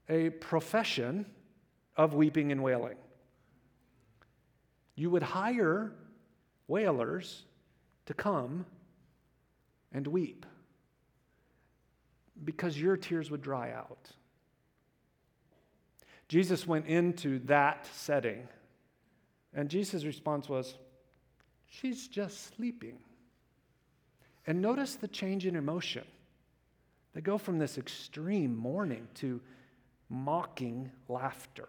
a 0.09 0.31
profession 0.31 1.27
of 1.97 2.15
weeping 2.15 2.53
and 2.53 2.63
wailing. 2.63 2.97
You 4.97 5.11
would 5.11 5.23
hire 5.23 5.93
wailers 6.67 7.45
to 8.07 8.15
come 8.15 8.67
and 9.93 10.07
weep 10.07 10.47
because 12.43 12.81
your 12.81 12.97
tears 12.97 13.31
would 13.31 13.43
dry 13.43 13.71
out. 13.71 14.11
Jesus 16.29 16.67
went 16.67 16.87
into 16.87 17.39
that 17.41 17.87
setting, 17.95 18.49
and 19.53 19.69
Jesus' 19.69 20.05
response 20.05 20.49
was, 20.49 20.77
She's 21.67 22.09
just 22.09 22.55
sleeping. 22.55 22.99
And 24.47 24.61
notice 24.61 24.95
the 24.95 25.09
change 25.09 25.47
in 25.47 25.57
emotion. 25.57 26.05
They 27.15 27.21
go 27.21 27.39
from 27.39 27.59
this 27.59 27.79
extreme 27.79 28.57
mourning 28.57 29.09
to 29.15 29.41
mocking 30.09 30.91
laughter. 31.09 31.69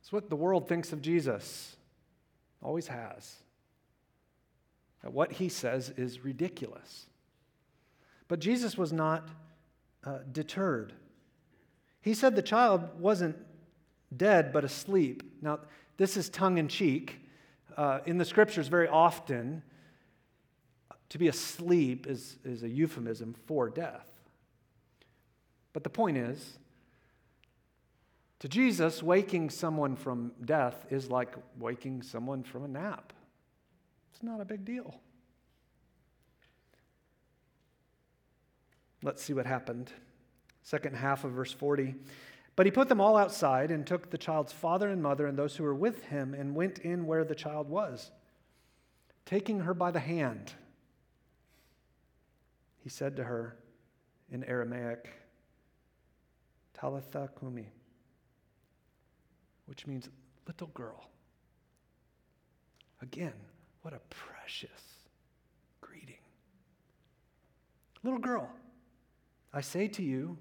It's 0.00 0.12
what 0.12 0.28
the 0.28 0.36
world 0.36 0.68
thinks 0.68 0.92
of 0.92 1.00
Jesus, 1.00 1.76
always 2.62 2.88
has. 2.88 3.36
That 5.02 5.12
what 5.12 5.32
he 5.32 5.48
says 5.48 5.90
is 5.96 6.24
ridiculous. 6.24 7.06
But 8.28 8.40
Jesus 8.40 8.76
was 8.78 8.92
not 8.92 9.28
uh, 10.04 10.18
deterred. 10.32 10.92
He 12.00 12.14
said 12.14 12.36
the 12.36 12.42
child 12.42 13.00
wasn't 13.00 13.36
dead 14.16 14.52
but 14.52 14.64
asleep. 14.64 15.22
Now, 15.42 15.60
this 15.96 16.16
is 16.16 16.28
tongue 16.28 16.58
in 16.58 16.68
cheek. 16.68 17.20
Uh, 17.76 18.00
in 18.06 18.18
the 18.18 18.24
scriptures, 18.24 18.68
very 18.68 18.88
often, 18.88 19.62
to 21.08 21.18
be 21.18 21.28
asleep 21.28 22.06
is, 22.06 22.38
is 22.44 22.62
a 22.62 22.68
euphemism 22.68 23.34
for 23.46 23.68
death. 23.68 24.08
But 25.72 25.82
the 25.82 25.90
point 25.90 26.16
is, 26.16 26.58
to 28.40 28.48
Jesus, 28.48 29.02
waking 29.02 29.50
someone 29.50 29.96
from 29.96 30.32
death 30.44 30.86
is 30.90 31.10
like 31.10 31.34
waking 31.58 32.02
someone 32.02 32.42
from 32.42 32.64
a 32.64 32.68
nap. 32.68 33.12
It's 34.12 34.22
not 34.22 34.40
a 34.40 34.44
big 34.44 34.64
deal. 34.64 35.00
Let's 39.04 39.22
see 39.22 39.34
what 39.34 39.44
happened. 39.44 39.92
Second 40.62 40.96
half 40.96 41.24
of 41.24 41.32
verse 41.32 41.52
40. 41.52 41.94
But 42.56 42.64
he 42.64 42.72
put 42.72 42.88
them 42.88 43.02
all 43.02 43.18
outside 43.18 43.70
and 43.70 43.86
took 43.86 44.10
the 44.10 44.16
child's 44.16 44.52
father 44.52 44.88
and 44.88 45.02
mother 45.02 45.26
and 45.26 45.38
those 45.38 45.54
who 45.54 45.64
were 45.64 45.74
with 45.74 46.06
him 46.06 46.32
and 46.32 46.54
went 46.54 46.78
in 46.78 47.06
where 47.06 47.22
the 47.22 47.34
child 47.34 47.68
was. 47.68 48.10
Taking 49.26 49.60
her 49.60 49.74
by 49.74 49.90
the 49.90 50.00
hand, 50.00 50.54
he 52.78 52.88
said 52.88 53.16
to 53.16 53.24
her 53.24 53.56
in 54.30 54.42
Aramaic, 54.44 55.10
Talitha 56.72 57.28
Kumi, 57.38 57.68
which 59.66 59.86
means 59.86 60.08
little 60.46 60.68
girl. 60.68 61.10
Again, 63.02 63.34
what 63.82 63.92
a 63.92 64.00
precious 64.08 64.70
greeting. 65.82 66.16
Little 68.02 68.18
girl, 68.18 68.48
I 69.54 69.60
say 69.60 69.86
to 69.86 70.02
you, 70.02 70.36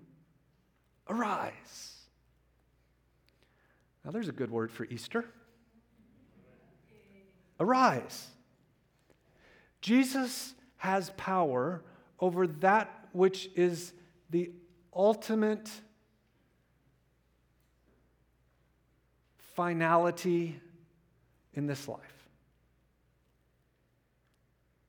arise. 1.08 1.93
Now, 4.04 4.10
there's 4.10 4.28
a 4.28 4.34
good 4.34 4.49
word 4.49 4.71
for 4.71 4.86
Easter. 4.86 5.26
Arise. 7.60 8.28
Jesus 9.82 10.56
has 10.78 11.12
power 11.12 11.84
over 12.19 12.47
that 12.47 13.08
which 13.12 13.49
is 13.56 13.93
the 14.32 14.52
ultimate 14.95 15.69
finality 19.56 20.60
in 21.54 21.67
this 21.67 21.88
life. 21.88 21.99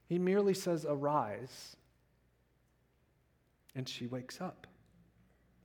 He 0.09 0.19
merely 0.19 0.55
says, 0.55 0.87
Arise, 0.89 1.77
and 3.75 3.89
she 3.89 4.07
wakes 4.07 4.41
up. 4.41 4.67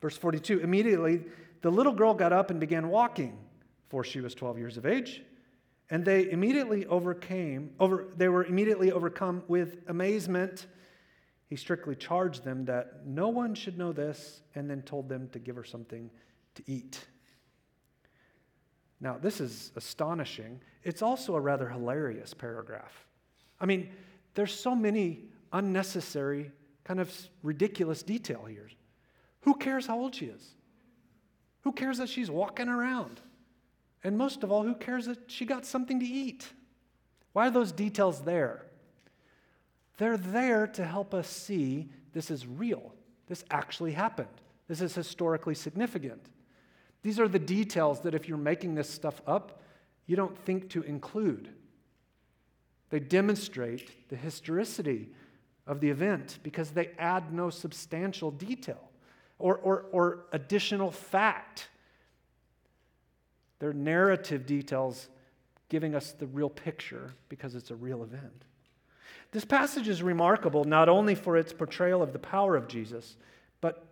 Verse 0.01 0.17
42 0.17 0.59
Immediately, 0.59 1.23
the 1.61 1.69
little 1.69 1.93
girl 1.93 2.13
got 2.13 2.33
up 2.33 2.51
and 2.51 2.59
began 2.59 2.89
walking, 2.89 3.37
for 3.89 4.03
she 4.03 4.21
was 4.21 4.33
12 4.35 4.57
years 4.57 4.77
of 4.77 4.85
age. 4.85 5.23
And 5.89 6.05
they 6.05 6.29
immediately 6.29 6.85
overcame, 6.85 7.71
over, 7.79 8.07
they 8.15 8.29
were 8.29 8.45
immediately 8.45 8.91
overcome 8.91 9.43
with 9.47 9.77
amazement. 9.87 10.67
He 11.47 11.55
strictly 11.55 11.95
charged 11.95 12.43
them 12.43 12.65
that 12.65 13.07
no 13.07 13.29
one 13.29 13.55
should 13.55 13.77
know 13.77 13.91
this, 13.91 14.41
and 14.53 14.69
then 14.69 14.83
told 14.83 15.09
them 15.09 15.29
to 15.29 15.39
give 15.39 15.55
her 15.55 15.63
something 15.63 16.11
to 16.55 16.63
eat. 16.67 17.07
Now, 19.01 19.17
this 19.19 19.41
is 19.41 19.71
astonishing. 19.75 20.61
It's 20.83 21.01
also 21.01 21.35
a 21.35 21.39
rather 21.39 21.67
hilarious 21.67 22.33
paragraph. 22.33 23.07
I 23.59 23.65
mean, 23.65 23.89
there's 24.35 24.53
so 24.53 24.75
many 24.75 25.23
unnecessary, 25.51 26.51
kind 26.89 26.99
of 26.99 27.15
ridiculous 27.43 28.01
detail 28.01 28.45
here. 28.45 28.67
Who 29.41 29.53
cares 29.53 29.85
how 29.85 29.99
old 29.99 30.15
she 30.15 30.25
is? 30.25 30.55
Who 31.61 31.71
cares 31.71 31.99
that 31.99 32.09
she's 32.09 32.31
walking 32.31 32.67
around? 32.67 33.21
And 34.03 34.17
most 34.17 34.43
of 34.43 34.51
all, 34.51 34.63
who 34.63 34.73
cares 34.73 35.05
that 35.05 35.19
she 35.27 35.45
got 35.45 35.67
something 35.67 35.99
to 35.99 36.05
eat? 36.07 36.47
Why 37.33 37.45
are 37.45 37.51
those 37.51 37.71
details 37.71 38.23
there? 38.23 38.65
They're 39.97 40.17
there 40.17 40.65
to 40.65 40.83
help 40.83 41.13
us 41.13 41.27
see 41.27 41.89
this 42.11 42.31
is 42.31 42.47
real. 42.47 42.95
This 43.27 43.45
actually 43.51 43.91
happened. 43.91 44.27
This 44.67 44.81
is 44.81 44.95
historically 44.95 45.53
significant. 45.53 46.25
These 47.03 47.19
are 47.19 47.27
the 47.27 47.37
details 47.37 47.99
that 47.99 48.15
if 48.15 48.27
you're 48.27 48.35
making 48.35 48.73
this 48.73 48.89
stuff 48.89 49.21
up, 49.27 49.61
you 50.07 50.15
don't 50.15 50.35
think 50.39 50.71
to 50.71 50.81
include. 50.81 51.49
They 52.89 52.99
demonstrate 52.99 54.09
the 54.09 54.15
historicity 54.15 55.11
of 55.69 55.79
the 55.79 55.89
event 55.89 56.39
because 56.41 56.71
they 56.71 56.89
add 56.97 57.31
no 57.31 57.51
substantial 57.51 58.31
detail 58.31 58.89
or, 59.37 59.55
or, 59.57 59.85
or 59.91 60.25
additional 60.33 60.89
fact. 60.89 61.69
They're 63.59 63.71
narrative 63.71 64.47
details 64.47 65.09
giving 65.69 65.93
us 65.93 66.11
the 66.11 66.25
real 66.25 66.49
picture 66.49 67.13
because 67.29 67.53
it's 67.53 67.69
a 67.69 67.75
real 67.75 68.01
event. 68.01 68.45
This 69.31 69.45
passage 69.45 69.87
is 69.87 70.01
remarkable 70.01 70.63
not 70.63 70.89
only 70.89 71.13
for 71.13 71.37
its 71.37 71.53
portrayal 71.53 72.01
of 72.01 72.13
the 72.13 72.19
power 72.19 72.55
of 72.55 72.67
Jesus, 72.67 73.15
but 73.61 73.85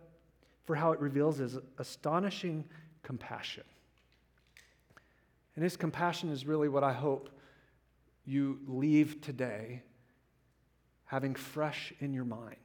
for 0.64 0.74
how 0.74 0.90
it 0.90 0.98
reveals 0.98 1.38
his 1.38 1.58
astonishing 1.78 2.64
compassion. 3.04 3.62
And 5.54 5.62
his 5.62 5.76
compassion 5.76 6.30
is 6.30 6.44
really 6.44 6.68
what 6.68 6.82
I 6.82 6.92
hope 6.92 7.30
you 8.24 8.58
leave 8.66 9.20
today 9.20 9.82
having 11.08 11.34
fresh 11.34 11.92
in 12.00 12.12
your 12.12 12.24
mind. 12.24 12.56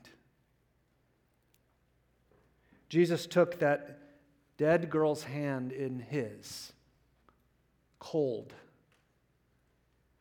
Jesus 2.89 3.25
took 3.25 3.59
that 3.59 3.99
dead 4.57 4.89
girl's 4.89 5.23
hand 5.23 5.71
in 5.71 5.99
his, 5.99 6.73
cold, 7.99 8.53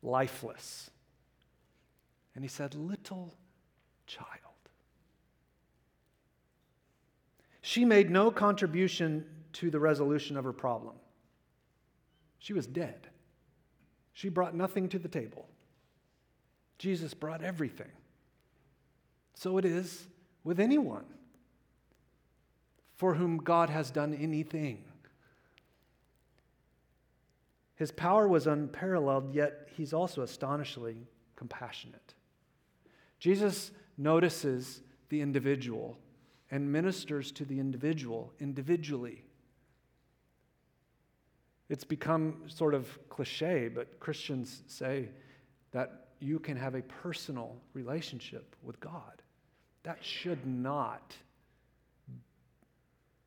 lifeless, 0.03 0.89
and 2.35 2.45
he 2.45 2.49
said, 2.49 2.75
Little 2.75 3.35
child. 4.07 4.29
She 7.61 7.85
made 7.85 8.09
no 8.09 8.31
contribution 8.31 9.27
to 9.55 9.69
the 9.69 9.81
resolution 9.81 10.37
of 10.37 10.45
her 10.45 10.53
problem. 10.53 10.95
She 12.39 12.53
was 12.53 12.67
dead. 12.67 13.09
She 14.15 14.29
brought 14.29 14.55
nothing 14.55 14.89
to 14.91 14.99
the 14.99 15.09
table. 15.09 15.49
Jesus 16.79 17.15
brought 17.15 17.43
everything. 17.43 17.91
So 19.35 19.59
it 19.59 19.65
is 19.65 20.07
with 20.45 20.61
anyone 20.61 21.05
for 22.97 23.15
whom 23.15 23.39
God 23.39 23.71
has 23.71 23.91
done 23.91 24.15
anything. 24.15 24.85
His 27.75 27.91
power 27.91 28.29
was 28.29 28.47
unparalleled, 28.47 29.35
yet 29.35 29.69
he's 29.77 29.93
also 29.93 30.23
astonishingly 30.23 31.09
compassionate. 31.35 32.15
Jesus 33.19 33.73
notices 33.99 34.83
the 35.09 35.21
individual 35.21 35.99
and 36.51 36.71
ministers 36.71 37.33
to 37.33 37.45
the 37.45 37.59
individual 37.59 38.33
individually. 38.39 39.25
It's 41.69 41.85
become 41.85 42.43
sort 42.47 42.75
of 42.75 42.99
cliche, 43.09 43.69
but 43.69 43.99
Christians 43.99 44.63
say 44.67 45.09
that 45.73 46.09
you 46.21 46.39
can 46.39 46.57
have 46.57 46.75
a 46.75 46.83
personal 46.83 47.57
relationship 47.73 48.55
with 48.63 48.79
God. 48.79 49.22
That 49.85 49.99
should 50.05 50.47
not 50.47 51.17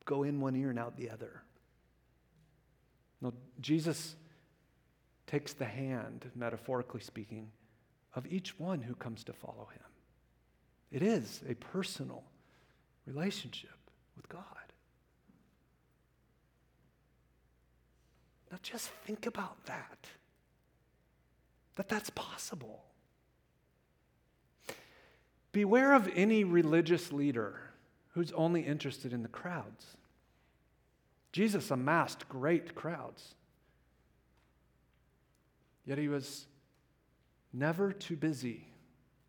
go 0.06 0.24
in 0.24 0.40
one 0.40 0.56
ear 0.56 0.70
and 0.70 0.80
out 0.80 0.96
the 0.96 1.10
other. 1.10 1.42
No, 3.22 3.34
Jesus 3.60 4.16
takes 5.28 5.54
the 5.54 5.66
hand, 5.66 6.30
metaphorically 6.36 7.02
speaking, 7.02 7.50
of 8.14 8.26
each 8.28 8.60
one 8.60 8.82
who 8.82 8.96
comes 8.96 9.24
to 9.26 9.34
follow 9.34 9.68
him. 9.74 9.82
It 10.92 11.02
is 11.02 11.42
a 11.50 11.56
personal 11.56 12.24
relationship 13.06 13.78
with 14.16 14.30
God. 14.30 14.44
Now 18.52 18.58
just 18.62 18.88
think 19.06 19.26
about 19.26 19.66
that. 19.66 20.08
That 21.76 21.90
that's 21.90 22.12
possible. 22.12 22.86
Beware 25.56 25.94
of 25.94 26.12
any 26.14 26.44
religious 26.44 27.14
leader 27.14 27.58
who's 28.10 28.34
only 28.34 28.60
interested 28.60 29.14
in 29.14 29.24
the 29.24 29.30
crowds. 29.30 29.86
Jesus 31.32 31.72
amassed 31.72 32.28
great 32.28 32.76
crowds. 32.76 33.36
Yet 35.86 35.98
he 35.98 36.10
was 36.10 36.46
never 37.54 37.94
too 37.94 38.18
busy 38.18 38.66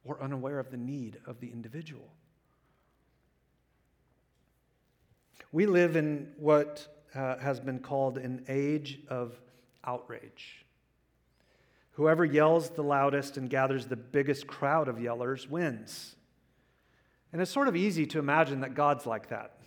or 0.05 0.21
unaware 0.21 0.59
of 0.59 0.73
the 0.73 0.77
need 0.77 1.17
of 1.27 1.39
the 1.39 1.47
individual. 1.47 2.09
We 5.53 5.67
live 5.67 5.95
in 5.95 6.33
what 6.39 7.05
uh, 7.15 7.39
has 7.39 7.61
been 7.61 7.79
called 7.79 8.19
an 8.19 8.45
age 8.49 8.99
of 9.09 9.39
outrage. 9.85 10.67
Whoever 11.93 12.25
yells 12.25 12.71
the 12.71 12.83
loudest 12.83 13.37
and 13.37 13.49
gathers 13.49 13.87
the 13.87 13.95
biggest 13.95 14.49
crowd 14.49 14.89
of 14.89 14.97
yellers 14.97 15.49
wins. 15.49 16.15
And 17.37 17.43
it's 17.43 17.51
sort 17.51 17.69
of 17.69 17.77
easy 17.77 18.07
to 18.07 18.19
imagine 18.19 18.61
that 18.61 18.73
God's 18.73 19.05
like 19.05 19.29
that. 19.29 19.59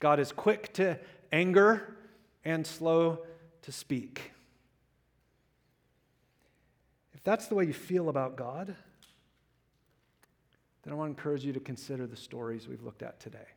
God 0.00 0.20
is 0.20 0.32
quick 0.32 0.70
to 0.74 0.98
anger 1.32 1.96
and 2.44 2.66
slow 2.66 3.20
to 3.62 3.72
speak. 3.72 4.32
If 7.14 7.24
that's 7.24 7.46
the 7.46 7.54
way 7.54 7.64
you 7.64 7.72
feel 7.72 8.10
about 8.10 8.36
God, 8.36 8.76
then 10.82 10.92
I 10.92 10.94
want 10.94 11.08
to 11.08 11.18
encourage 11.18 11.42
you 11.42 11.54
to 11.54 11.60
consider 11.60 12.06
the 12.06 12.18
stories 12.18 12.68
we've 12.68 12.82
looked 12.82 13.02
at 13.02 13.18
today. 13.18 13.48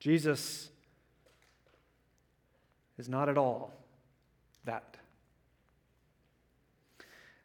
Jesus 0.00 0.68
is 2.98 3.08
not 3.08 3.28
at 3.28 3.38
all 3.38 3.72
that. 4.64 4.96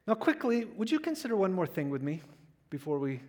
Now, 0.07 0.15
quickly, 0.15 0.65
would 0.65 0.89
you 0.89 0.99
consider 0.99 1.35
one 1.35 1.53
more 1.53 1.67
thing 1.67 1.91
with 1.91 2.01
me 2.01 2.23
before 2.71 2.97
we 2.97 3.19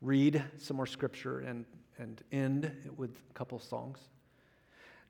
read 0.00 0.42
some 0.58 0.76
more 0.76 0.86
scripture 0.86 1.40
and, 1.40 1.64
and 1.98 2.22
end 2.32 2.70
with 2.96 3.10
a 3.30 3.32
couple 3.34 3.58
songs? 3.58 3.98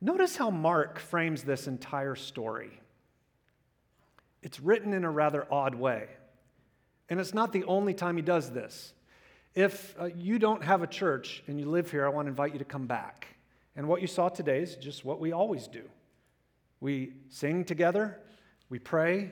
Notice 0.00 0.36
how 0.36 0.50
Mark 0.50 0.98
frames 0.98 1.42
this 1.42 1.66
entire 1.66 2.14
story. 2.14 2.80
It's 4.42 4.60
written 4.60 4.92
in 4.92 5.04
a 5.04 5.10
rather 5.10 5.46
odd 5.50 5.74
way. 5.74 6.08
And 7.08 7.20
it's 7.20 7.34
not 7.34 7.52
the 7.52 7.64
only 7.64 7.94
time 7.94 8.16
he 8.16 8.22
does 8.22 8.50
this. 8.50 8.92
If 9.54 9.96
uh, 9.98 10.06
you 10.06 10.38
don't 10.38 10.62
have 10.62 10.82
a 10.82 10.86
church 10.86 11.42
and 11.46 11.58
you 11.58 11.66
live 11.66 11.90
here, 11.90 12.04
I 12.04 12.10
want 12.10 12.26
to 12.26 12.30
invite 12.30 12.52
you 12.52 12.58
to 12.58 12.64
come 12.64 12.86
back. 12.86 13.26
And 13.74 13.88
what 13.88 14.00
you 14.00 14.06
saw 14.06 14.28
today 14.28 14.60
is 14.60 14.76
just 14.76 15.04
what 15.04 15.20
we 15.20 15.32
always 15.32 15.66
do 15.66 15.82
we 16.78 17.14
sing 17.30 17.64
together, 17.64 18.20
we 18.68 18.78
pray, 18.78 19.30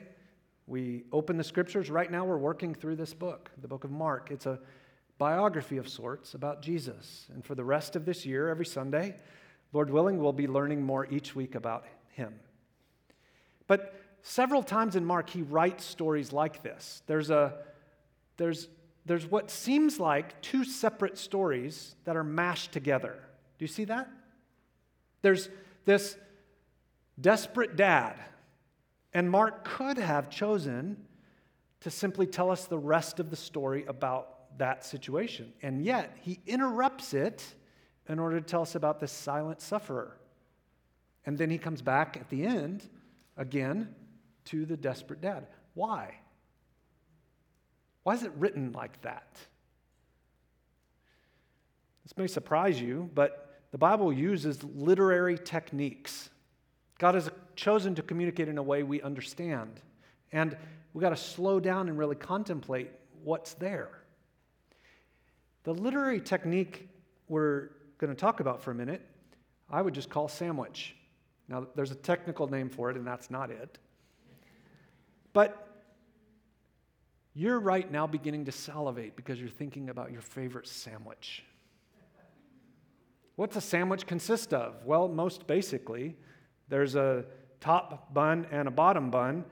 we 0.65 1.03
open 1.11 1.37
the 1.37 1.43
scriptures. 1.43 1.91
Right 1.91 2.11
now, 2.11 2.25
we're 2.25 2.39
working 2.39 2.73
through 2.73 2.95
this 2.95 3.13
book, 3.13 3.51
the 3.61 3.67
book 3.67 3.83
of 3.83 3.91
Mark. 3.91 4.29
It's 4.31 4.47
a 4.47 4.59
biography 5.17 5.77
of 5.77 5.87
sorts 5.87 6.33
about 6.33 6.61
Jesus. 6.61 7.27
And 7.33 7.43
for 7.43 7.55
the 7.55 7.63
rest 7.63 7.95
of 7.95 8.05
this 8.05 8.25
year, 8.25 8.49
every 8.49 8.65
Sunday, 8.65 9.15
Lord 9.73 9.89
willing, 9.89 10.17
we'll 10.17 10.33
be 10.33 10.47
learning 10.47 10.83
more 10.83 11.07
each 11.09 11.35
week 11.35 11.55
about 11.55 11.85
him. 12.09 12.33
But 13.67 13.93
several 14.21 14.63
times 14.63 14.95
in 14.95 15.05
Mark, 15.05 15.29
he 15.29 15.41
writes 15.41 15.85
stories 15.85 16.33
like 16.33 16.63
this. 16.63 17.01
There's, 17.07 17.29
a, 17.29 17.53
there's, 18.37 18.67
there's 19.05 19.25
what 19.29 19.49
seems 19.49 19.99
like 19.99 20.41
two 20.41 20.63
separate 20.63 21.17
stories 21.17 21.95
that 22.05 22.15
are 22.15 22.23
mashed 22.23 22.71
together. 22.71 23.19
Do 23.57 23.63
you 23.63 23.67
see 23.67 23.85
that? 23.85 24.09
There's 25.21 25.49
this 25.85 26.17
desperate 27.19 27.75
dad, 27.75 28.19
and 29.13 29.29
Mark 29.31 29.63
could 29.63 29.97
have 29.97 30.29
chosen 30.29 30.97
to 31.81 31.89
simply 31.89 32.27
tell 32.27 32.51
us 32.51 32.65
the 32.65 32.77
rest 32.77 33.19
of 33.19 33.29
the 33.29 33.35
story 33.35 33.85
about 33.85 34.34
that 34.57 34.85
situation. 34.85 35.53
And 35.61 35.83
yet, 35.83 36.17
he 36.21 36.39
interrupts 36.45 37.13
it 37.13 37.43
in 38.07 38.19
order 38.19 38.39
to 38.39 38.45
tell 38.45 38.61
us 38.61 38.75
about 38.75 38.99
this 38.99 39.11
silent 39.11 39.61
sufferer. 39.61 40.17
And 41.25 41.37
then 41.37 41.49
he 41.49 41.57
comes 41.57 41.81
back 41.81 42.17
at 42.17 42.29
the 42.29 42.45
end 42.45 42.83
again 43.37 43.93
to 44.45 44.65
the 44.65 44.77
desperate 44.77 45.21
dad. 45.21 45.47
Why? 45.73 46.15
Why 48.03 48.13
is 48.13 48.23
it 48.23 48.31
written 48.37 48.71
like 48.71 49.01
that? 49.01 49.27
This 52.03 52.15
may 52.15 52.27
surprise 52.27 52.79
you, 52.79 53.09
but 53.15 53.63
the 53.71 53.79
Bible 53.79 54.13
uses 54.13 54.63
literary 54.63 55.39
techniques. 55.39 56.29
God 56.99 57.15
has 57.15 57.31
chosen 57.55 57.95
to 57.95 58.03
communicate 58.03 58.47
in 58.47 58.59
a 58.59 58.63
way 58.63 58.83
we 58.83 59.01
understand. 59.01 59.81
And 60.31 60.55
we've 60.93 61.01
got 61.01 61.09
to 61.09 61.17
slow 61.17 61.59
down 61.59 61.89
and 61.89 61.97
really 61.97 62.15
contemplate 62.15 62.91
what's 63.23 63.55
there. 63.55 63.89
The 65.65 65.73
literary 65.73 66.21
technique 66.21 66.87
we're 67.27 67.69
going 67.97 68.13
to 68.13 68.19
talk 68.19 68.39
about 68.39 68.61
for 68.61 68.69
a 68.69 68.75
minute, 68.75 69.01
I 69.67 69.81
would 69.81 69.95
just 69.95 70.11
call 70.11 70.27
sandwich. 70.27 70.95
Now, 71.47 71.65
there's 71.75 71.89
a 71.89 71.95
technical 71.95 72.47
name 72.47 72.69
for 72.69 72.91
it, 72.91 72.97
and 72.97 73.05
that's 73.05 73.31
not 73.31 73.49
it. 73.49 73.79
But 75.33 75.81
you're 77.33 77.59
right 77.59 77.91
now 77.91 78.05
beginning 78.05 78.45
to 78.45 78.51
salivate 78.51 79.15
because 79.15 79.39
you're 79.39 79.49
thinking 79.49 79.89
about 79.89 80.11
your 80.11 80.21
favorite 80.21 80.67
sandwich. 80.67 81.43
What's 83.35 83.55
a 83.55 83.61
sandwich 83.61 84.05
consist 84.05 84.53
of? 84.53 84.85
Well, 84.85 85.07
most 85.07 85.47
basically, 85.47 86.15
there's 86.69 86.95
a 86.95 87.25
top 87.59 88.13
bun 88.13 88.45
and 88.51 88.67
a 88.67 88.71
bottom 88.71 89.09
bun, 89.09 89.43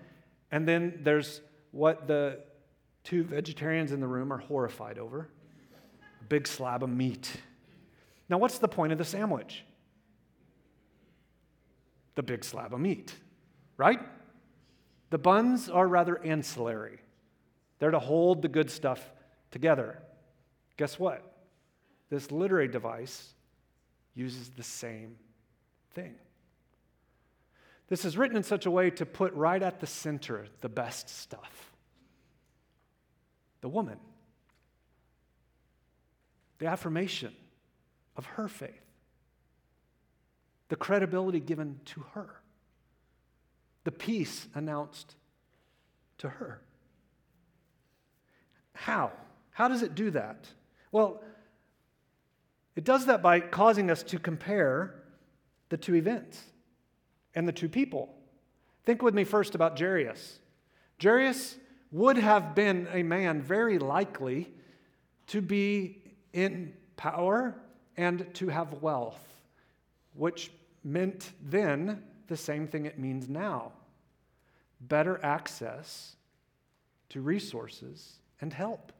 and 0.51 0.67
then 0.67 0.99
there's 1.01 1.41
what 1.71 2.05
the 2.07 2.39
two 3.03 3.23
vegetarians 3.23 3.91
in 3.91 3.99
the 3.99 4.07
room 4.07 4.31
are 4.31 4.37
horrified 4.37 4.99
over 4.99 5.29
big 6.29 6.47
slab 6.47 6.83
of 6.83 6.89
meat. 6.89 7.31
Now, 8.29 8.37
what's 8.37 8.59
the 8.59 8.67
point 8.67 8.91
of 8.91 8.97
the 8.97 9.05
sandwich? 9.05 9.63
The 12.15 12.23
big 12.23 12.43
slab 12.43 12.73
of 12.73 12.79
meat, 12.79 13.13
right? 13.77 13.99
The 15.09 15.17
buns 15.17 15.69
are 15.69 15.87
rather 15.87 16.23
ancillary. 16.23 16.99
They're 17.79 17.91
to 17.91 17.99
hold 17.99 18.41
the 18.41 18.47
good 18.47 18.69
stuff 18.69 19.11
together. 19.51 19.99
Guess 20.77 20.99
what? 20.99 21.21
This 22.09 22.31
literary 22.31 22.67
device 22.67 23.33
uses 24.15 24.49
the 24.49 24.63
same 24.63 25.17
thing. 25.93 26.15
This 27.89 28.05
is 28.05 28.17
written 28.17 28.37
in 28.37 28.43
such 28.43 28.65
a 28.65 28.71
way 28.71 28.89
to 28.91 29.05
put 29.05 29.33
right 29.33 29.61
at 29.61 29.79
the 29.79 29.87
center 29.87 30.47
the 30.61 30.69
best 30.69 31.09
stuff 31.09 31.73
the 33.63 33.69
woman, 33.69 33.97
the 36.63 36.69
affirmation 36.69 37.35
of 38.15 38.25
her 38.25 38.47
faith, 38.47 38.71
the 40.69 40.77
credibility 40.77 41.41
given 41.41 41.77
to 41.83 42.05
her, 42.13 42.39
the 43.83 43.91
peace 43.91 44.47
announced 44.55 45.15
to 46.19 46.29
her. 46.29 46.61
How? 48.71 49.11
How 49.51 49.67
does 49.67 49.81
it 49.81 49.93
do 49.93 50.11
that? 50.11 50.47
Well, 50.93 51.21
it 52.77 52.85
does 52.85 53.07
that 53.07 53.21
by 53.21 53.41
causing 53.41 53.91
us 53.91 54.01
to 54.03 54.17
compare 54.17 54.95
the 55.67 55.75
two 55.75 55.95
events 55.95 56.41
and 57.35 57.45
the 57.45 57.51
two 57.51 57.67
people. 57.67 58.15
Think 58.85 59.01
with 59.01 59.13
me 59.13 59.25
first 59.25 59.53
about 59.53 59.77
Jairus. 59.77 60.39
Jairus 61.01 61.57
would 61.91 62.15
have 62.15 62.55
been 62.55 62.87
a 62.93 63.03
man 63.03 63.41
very 63.41 63.79
likely 63.79 64.49
to 65.27 65.41
be 65.41 66.02
in 66.33 66.73
power 66.97 67.55
and 67.95 68.27
to 68.35 68.49
have 68.49 68.81
wealth, 68.81 69.19
which 70.15 70.51
meant 70.83 71.31
then 71.41 72.03
the 72.27 72.37
same 72.37 72.67
thing 72.67 72.85
it 72.85 72.99
means 72.99 73.29
now 73.29 73.71
better 74.81 75.19
access 75.23 76.15
to 77.09 77.21
resources 77.21 78.19
and 78.41 78.51
help. 78.51 78.91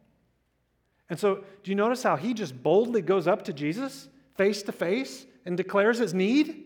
And 1.10 1.20
so, 1.20 1.44
do 1.64 1.72
you 1.72 1.76
notice 1.76 2.04
how 2.04 2.16
he 2.16 2.34
just 2.34 2.62
boldly 2.64 3.02
goes 3.02 3.28
up 3.28 3.44
to 3.46 3.54
Jesus 3.54 4.08
face 4.38 4.64
to 4.64 4.72
face 4.72 5.26
and 5.46 5.58
declares 5.58 5.98
his 5.98 6.14
need? 6.14 6.64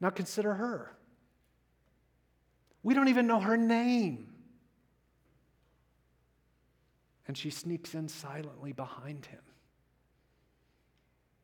Now 0.00 0.10
consider 0.10 0.54
her. 0.54 0.92
We 2.82 2.94
don't 2.94 3.08
even 3.08 3.26
know 3.26 3.40
her 3.40 3.56
name. 3.56 4.25
And 7.26 7.36
she 7.36 7.50
sneaks 7.50 7.94
in 7.94 8.08
silently 8.08 8.72
behind 8.72 9.26
him, 9.26 9.40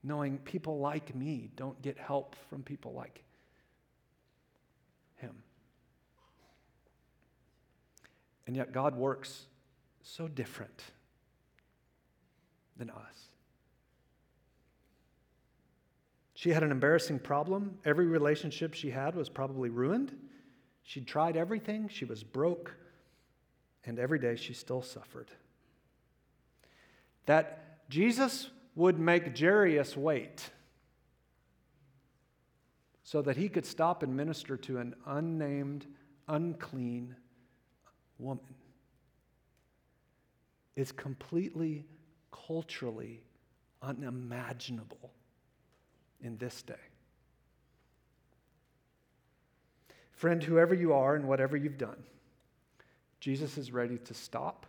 knowing 0.03 0.39
people 0.39 0.79
like 0.79 1.15
me 1.15 1.51
don't 1.57 1.81
get 1.83 1.99
help 1.99 2.37
from 2.49 2.63
people 2.63 2.93
like 2.93 3.25
him. 5.17 5.43
And 8.47 8.57
yet, 8.57 8.73
God 8.73 8.97
works 8.97 9.47
so 10.03 10.29
different 10.29 10.85
than 12.77 12.91
us. 12.91 13.29
She 16.35 16.51
had 16.51 16.65
an 16.65 16.73
embarrassing 16.73 17.21
problem. 17.21 17.79
Every 17.85 18.07
relationship 18.07 18.75
she 18.75 18.91
had 18.91 19.15
was 19.15 19.29
probably 19.29 19.69
ruined. 19.69 20.17
She'd 20.83 21.07
tried 21.07 21.37
everything, 21.37 21.89
she 21.89 22.05
was 22.05 22.25
broke, 22.25 22.75
and 23.85 23.99
every 23.99 24.19
day 24.19 24.35
she 24.35 24.53
still 24.53 24.83
suffered. 24.83 25.31
That 27.27 27.89
Jesus 27.89 28.51
would 28.75 28.99
make 28.99 29.39
Jairus 29.39 29.97
wait 29.97 30.51
so 33.05 33.21
that 33.23 33.37
he 33.37 33.49
could 33.49 33.67
stop 33.67 34.03
and 34.03 34.17
minister 34.17 34.57
to 34.57 34.79
an 34.79 34.95
unnamed, 35.07 35.87
unclean 36.29 37.15
woman 38.19 38.55
is 40.77 40.93
completely 40.93 41.85
culturally 42.31 43.23
unimaginable 43.83 45.13
in 46.23 46.39
this 46.39 46.63
day. 46.63 46.75
Friend, 50.13 50.43
whoever 50.43 50.73
you 50.73 50.93
are 50.93 51.17
and 51.17 51.27
whatever 51.27 51.57
you've 51.57 51.79
done, 51.79 52.03
Jesus 53.21 53.59
is 53.59 53.73
ready 53.73 53.99
to 53.99 54.15
stop 54.15 54.67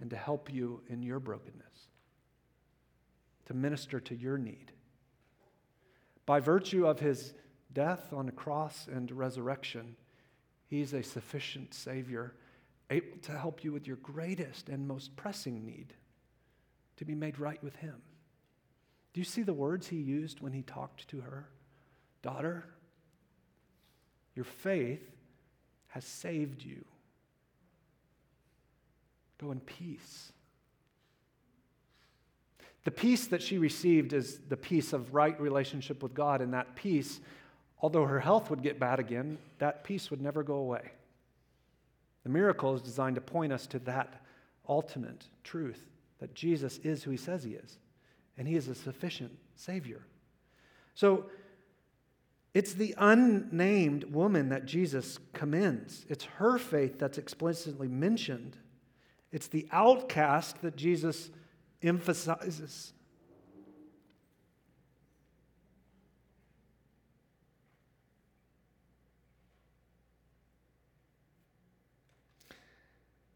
and 0.00 0.10
to 0.10 0.16
help 0.16 0.52
you 0.52 0.82
in 0.88 1.02
your 1.02 1.20
brokenness, 1.20 1.88
to 3.46 3.54
minister 3.54 4.00
to 4.00 4.14
your 4.14 4.38
need. 4.38 4.72
By 6.26 6.40
virtue 6.40 6.86
of 6.86 7.00
his 7.00 7.34
death 7.72 8.12
on 8.12 8.26
the 8.26 8.32
cross 8.32 8.88
and 8.92 9.10
resurrection, 9.10 9.96
he's 10.66 10.92
a 10.92 11.02
sufficient 11.02 11.72
Savior, 11.72 12.34
able 12.90 13.18
to 13.22 13.32
help 13.32 13.64
you 13.64 13.72
with 13.72 13.86
your 13.86 13.96
greatest 13.96 14.68
and 14.68 14.86
most 14.86 15.16
pressing 15.16 15.64
need 15.64 15.94
to 16.96 17.04
be 17.04 17.14
made 17.14 17.38
right 17.38 17.62
with 17.62 17.76
him. 17.76 18.02
Do 19.12 19.20
you 19.20 19.24
see 19.24 19.42
the 19.42 19.54
words 19.54 19.86
he 19.86 19.96
used 19.96 20.40
when 20.40 20.52
he 20.52 20.62
talked 20.62 21.08
to 21.08 21.20
her? 21.20 21.48
Daughter, 22.22 22.66
your 24.34 24.44
faith 24.44 25.08
has 25.88 26.04
saved 26.04 26.62
you. 26.62 26.84
Go 29.38 29.50
in 29.50 29.60
peace. 29.60 30.32
The 32.84 32.90
peace 32.90 33.26
that 33.28 33.42
she 33.42 33.58
received 33.58 34.12
is 34.12 34.38
the 34.48 34.56
peace 34.56 34.92
of 34.92 35.12
right 35.12 35.38
relationship 35.40 36.02
with 36.02 36.14
God, 36.14 36.40
and 36.40 36.54
that 36.54 36.76
peace, 36.76 37.20
although 37.80 38.06
her 38.06 38.20
health 38.20 38.48
would 38.48 38.62
get 38.62 38.78
bad 38.78 39.00
again, 39.00 39.38
that 39.58 39.82
peace 39.82 40.10
would 40.10 40.20
never 40.20 40.42
go 40.42 40.54
away. 40.54 40.92
The 42.22 42.30
miracle 42.30 42.74
is 42.74 42.82
designed 42.82 43.16
to 43.16 43.20
point 43.20 43.52
us 43.52 43.66
to 43.68 43.78
that 43.80 44.22
ultimate 44.68 45.26
truth 45.44 45.86
that 46.18 46.34
Jesus 46.34 46.78
is 46.78 47.02
who 47.02 47.10
he 47.10 47.16
says 47.16 47.44
he 47.44 47.52
is 47.52 47.78
and 48.38 48.46
he 48.46 48.56
is 48.56 48.68
a 48.68 48.74
sufficient 48.74 49.36
Savior. 49.54 50.02
So 50.94 51.26
it's 52.54 52.74
the 52.74 52.94
unnamed 52.98 54.04
woman 54.04 54.48
that 54.48 54.66
Jesus 54.66 55.18
commends. 55.32 56.06
It's 56.08 56.24
her 56.24 56.58
faith 56.58 56.98
that's 56.98 57.18
explicitly 57.18 57.88
mentioned. 57.88 58.56
It's 59.36 59.48
the 59.48 59.68
outcast 59.70 60.62
that 60.62 60.76
Jesus 60.76 61.28
emphasizes. 61.82 62.94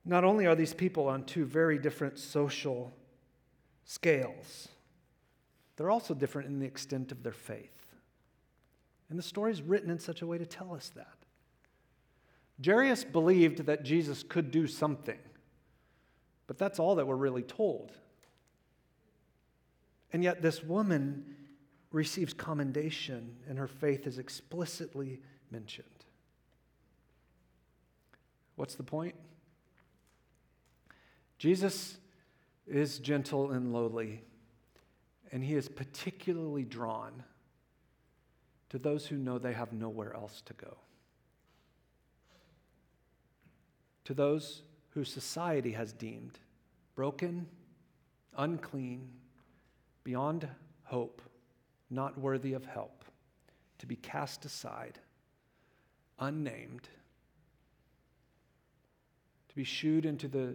Not 0.06 0.24
only 0.24 0.46
are 0.46 0.54
these 0.54 0.72
people 0.72 1.06
on 1.06 1.24
two 1.24 1.44
very 1.44 1.76
different 1.76 2.18
social 2.18 2.94
scales, 3.84 4.68
they're 5.76 5.90
also 5.90 6.14
different 6.14 6.48
in 6.48 6.60
the 6.60 6.66
extent 6.66 7.12
of 7.12 7.22
their 7.22 7.30
faith. 7.30 7.94
And 9.10 9.18
the 9.18 9.22
story 9.22 9.52
is 9.52 9.60
written 9.60 9.90
in 9.90 9.98
such 9.98 10.22
a 10.22 10.26
way 10.26 10.38
to 10.38 10.46
tell 10.46 10.72
us 10.72 10.90
that. 10.96 11.18
Jairus 12.64 13.04
believed 13.04 13.66
that 13.66 13.82
Jesus 13.82 14.22
could 14.22 14.50
do 14.50 14.66
something, 14.66 15.18
but 16.50 16.58
that's 16.58 16.80
all 16.80 16.96
that 16.96 17.06
we're 17.06 17.14
really 17.14 17.44
told. 17.44 17.92
And 20.12 20.24
yet, 20.24 20.42
this 20.42 20.64
woman 20.64 21.36
receives 21.92 22.32
commendation, 22.32 23.36
and 23.48 23.56
her 23.56 23.68
faith 23.68 24.04
is 24.04 24.18
explicitly 24.18 25.20
mentioned. 25.52 25.86
What's 28.56 28.74
the 28.74 28.82
point? 28.82 29.14
Jesus 31.38 31.98
is 32.66 32.98
gentle 32.98 33.52
and 33.52 33.72
lowly 33.72 34.24
and 35.30 35.44
he 35.44 35.54
is 35.54 35.68
particularly 35.68 36.64
drawn 36.64 37.22
to 38.70 38.78
those 38.80 39.06
who 39.06 39.16
know 39.16 39.38
they 39.38 39.52
have 39.52 39.72
nowhere 39.72 40.12
else 40.14 40.42
to 40.46 40.54
go, 40.54 40.76
to 44.02 44.14
those 44.14 44.62
who 44.90 45.04
society 45.04 45.72
has 45.72 45.92
deemed 45.92 46.38
broken, 46.94 47.46
unclean, 48.36 49.08
beyond 50.04 50.48
hope, 50.84 51.22
not 51.90 52.18
worthy 52.18 52.52
of 52.52 52.64
help, 52.64 53.04
to 53.78 53.86
be 53.86 53.96
cast 53.96 54.44
aside, 54.44 54.98
unnamed, 56.18 56.88
to 59.48 59.54
be 59.54 59.64
shooed 59.64 60.04
into 60.04 60.28
the 60.28 60.54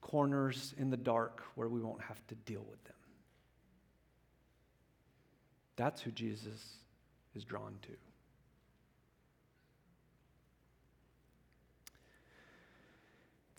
corners 0.00 0.74
in 0.78 0.90
the 0.90 0.96
dark 0.96 1.42
where 1.54 1.68
we 1.68 1.80
won't 1.80 2.02
have 2.02 2.26
to 2.26 2.34
deal 2.34 2.64
with 2.68 2.82
them. 2.84 2.94
That's 5.76 6.02
who 6.02 6.10
Jesus 6.10 6.76
is 7.34 7.44
drawn 7.44 7.74
to. 7.82 7.92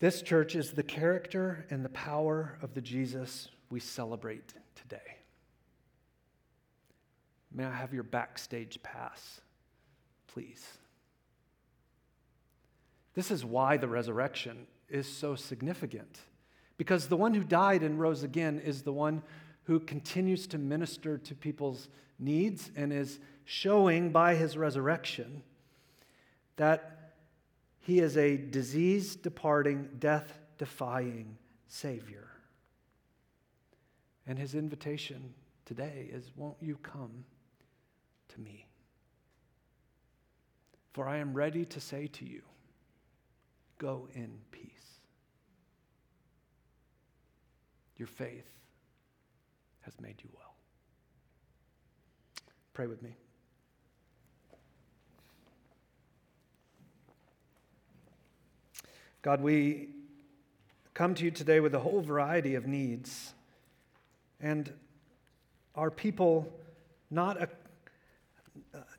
This 0.04 0.20
church 0.20 0.54
is 0.54 0.72
the 0.72 0.82
character 0.82 1.64
and 1.70 1.82
the 1.82 1.88
power 1.88 2.58
of 2.60 2.74
the 2.74 2.82
Jesus 2.82 3.48
we 3.70 3.80
celebrate 3.80 4.52
today. 4.74 5.16
May 7.50 7.64
I 7.64 7.72
have 7.72 7.94
your 7.94 8.02
backstage 8.02 8.82
pass, 8.82 9.40
please? 10.26 10.62
This 13.14 13.30
is 13.30 13.46
why 13.46 13.78
the 13.78 13.88
resurrection 13.88 14.66
is 14.90 15.08
so 15.08 15.36
significant, 15.36 16.18
Because 16.76 17.08
the 17.08 17.16
one 17.16 17.32
who 17.32 17.42
died 17.42 17.82
and 17.82 17.98
rose 17.98 18.24
again 18.24 18.60
is 18.62 18.82
the 18.82 18.92
one 18.92 19.22
who 19.62 19.80
continues 19.80 20.46
to 20.48 20.58
minister 20.58 21.16
to 21.16 21.34
people's 21.34 21.88
needs 22.18 22.70
and 22.76 22.92
is 22.92 23.20
showing 23.46 24.12
by 24.12 24.34
his 24.34 24.58
resurrection 24.58 25.42
that 26.56 26.93
he 27.84 27.98
is 27.98 28.16
a 28.16 28.38
disease 28.38 29.14
departing, 29.14 29.90
death 29.98 30.38
defying 30.56 31.36
Savior. 31.68 32.30
And 34.26 34.38
his 34.38 34.54
invitation 34.54 35.34
today 35.66 36.08
is 36.10 36.32
Won't 36.34 36.56
you 36.62 36.78
come 36.78 37.26
to 38.28 38.40
me? 38.40 38.64
For 40.94 41.06
I 41.06 41.18
am 41.18 41.34
ready 41.34 41.66
to 41.66 41.80
say 41.80 42.06
to 42.06 42.24
you, 42.24 42.40
Go 43.76 44.08
in 44.14 44.30
peace. 44.50 44.70
Your 47.98 48.08
faith 48.08 48.48
has 49.82 49.92
made 50.00 50.22
you 50.22 50.30
well. 50.34 50.54
Pray 52.72 52.86
with 52.86 53.02
me. 53.02 53.14
God, 59.24 59.40
we 59.40 59.88
come 60.92 61.14
to 61.14 61.24
you 61.24 61.30
today 61.30 61.58
with 61.58 61.74
a 61.74 61.78
whole 61.78 62.02
variety 62.02 62.56
of 62.56 62.66
needs. 62.66 63.32
And 64.38 64.70
our 65.74 65.90
people, 65.90 66.52
not, 67.10 67.40
a, 67.40 67.48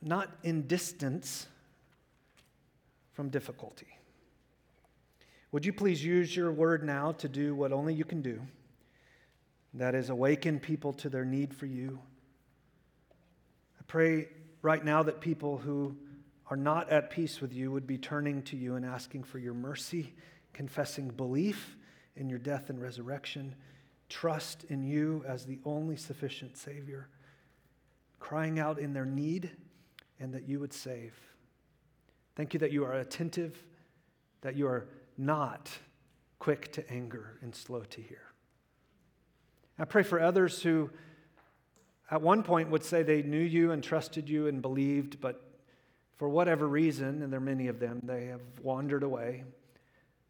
not 0.01 0.31
in 0.41 0.65
distance 0.65 1.45
from 3.13 3.29
difficulty. 3.29 3.85
Would 5.51 5.63
you 5.63 5.71
please 5.71 6.03
use 6.03 6.35
your 6.35 6.51
word 6.51 6.83
now 6.83 7.11
to 7.11 7.29
do 7.29 7.53
what 7.53 7.71
only 7.71 7.93
you 7.93 8.03
can 8.03 8.23
do? 8.23 8.41
That 9.75 9.93
is, 9.93 10.09
awaken 10.09 10.59
people 10.59 10.91
to 10.93 11.09
their 11.09 11.23
need 11.23 11.53
for 11.53 11.67
you. 11.67 11.99
I 13.79 13.83
pray 13.85 14.29
right 14.63 14.83
now 14.83 15.03
that 15.03 15.21
people 15.21 15.59
who 15.59 15.95
are 16.49 16.57
not 16.57 16.89
at 16.89 17.09
peace 17.09 17.41
with 17.41 17.53
you 17.53 17.71
would 17.71 17.87
be 17.87 17.97
turning 17.97 18.41
to 18.43 18.55
you 18.55 18.75
and 18.75 18.85
asking 18.85 19.23
for 19.23 19.39
your 19.39 19.53
mercy, 19.53 20.13
confessing 20.53 21.09
belief 21.09 21.77
in 22.15 22.29
your 22.29 22.39
death 22.39 22.69
and 22.69 22.81
resurrection, 22.81 23.55
trust 24.09 24.63
in 24.65 24.83
you 24.83 25.23
as 25.27 25.45
the 25.45 25.59
only 25.65 25.95
sufficient 25.95 26.55
Savior, 26.57 27.09
crying 28.19 28.59
out 28.59 28.79
in 28.79 28.93
their 28.93 29.05
need 29.05 29.51
and 30.19 30.33
that 30.33 30.47
you 30.47 30.59
would 30.59 30.73
save. 30.73 31.13
Thank 32.35 32.53
you 32.53 32.59
that 32.59 32.71
you 32.71 32.85
are 32.85 32.93
attentive, 32.93 33.63
that 34.41 34.55
you 34.55 34.67
are 34.67 34.87
not 35.17 35.71
quick 36.39 36.71
to 36.73 36.89
anger 36.91 37.37
and 37.41 37.55
slow 37.55 37.81
to 37.81 38.01
hear. 38.01 38.21
I 39.79 39.85
pray 39.85 40.03
for 40.03 40.21
others 40.21 40.61
who 40.61 40.89
at 42.11 42.21
one 42.21 42.43
point 42.43 42.69
would 42.69 42.83
say 42.83 43.03
they 43.03 43.23
knew 43.23 43.39
you 43.39 43.71
and 43.71 43.83
trusted 43.83 44.29
you 44.29 44.47
and 44.47 44.61
believed, 44.61 45.19
but 45.19 45.41
for 46.17 46.29
whatever 46.29 46.67
reason, 46.67 47.21
and 47.21 47.31
there 47.31 47.39
are 47.39 47.43
many 47.43 47.67
of 47.67 47.79
them, 47.79 48.01
they 48.03 48.25
have 48.27 48.41
wandered 48.61 49.03
away. 49.03 49.43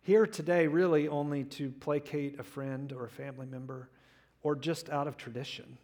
Here 0.01 0.25
today, 0.25 0.67
really 0.67 1.07
only 1.07 1.43
to 1.45 1.71
placate 1.71 2.39
a 2.39 2.43
friend 2.43 2.91
or 2.91 3.05
a 3.05 3.09
family 3.09 3.45
member 3.45 3.89
or 4.41 4.55
just 4.55 4.89
out 4.89 5.07
of 5.07 5.17
tradition. 5.17 5.77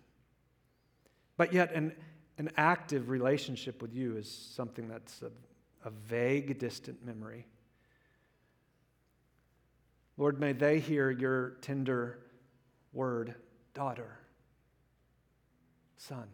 But 1.37 1.53
yet, 1.53 1.73
an, 1.73 1.93
an 2.37 2.51
active 2.57 3.09
relationship 3.09 3.81
with 3.81 3.93
you 3.93 4.17
is 4.17 4.29
something 4.29 4.87
that's 4.87 5.21
a, 5.21 5.31
a 5.87 5.89
vague, 5.89 6.59
distant 6.59 7.03
memory. 7.05 7.47
Lord, 10.17 10.39
may 10.39 10.53
they 10.53 10.79
hear 10.79 11.09
your 11.09 11.57
tender 11.61 12.19
word, 12.93 13.33
daughter, 13.73 14.19
son. 15.97 16.27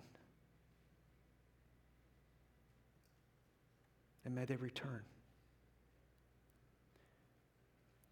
And 4.28 4.36
may 4.36 4.44
they 4.44 4.58
return. 4.58 5.00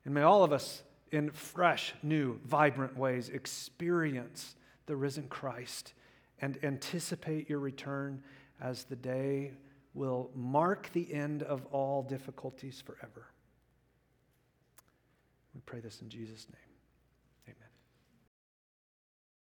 And 0.05 0.13
may 0.13 0.21
all 0.21 0.45
of 0.45 0.53
us, 0.53 0.81
in 1.11 1.29
fresh, 1.29 1.93
new, 2.01 2.39
vibrant 2.45 2.95
ways, 2.95 3.27
experience 3.27 4.55
the 4.85 4.95
risen 4.95 5.27
Christ 5.27 5.93
and 6.39 6.57
anticipate 6.63 7.49
your 7.49 7.59
return 7.59 8.23
as 8.61 8.85
the 8.85 8.95
day 8.95 9.51
will 9.93 10.29
mark 10.33 10.89
the 10.93 11.13
end 11.13 11.43
of 11.43 11.65
all 11.65 12.01
difficulties 12.01 12.81
forever. 12.81 13.27
We 15.53 15.59
pray 15.65 15.81
this 15.81 16.01
in 16.01 16.07
Jesus' 16.07 16.47
name. 16.49 16.64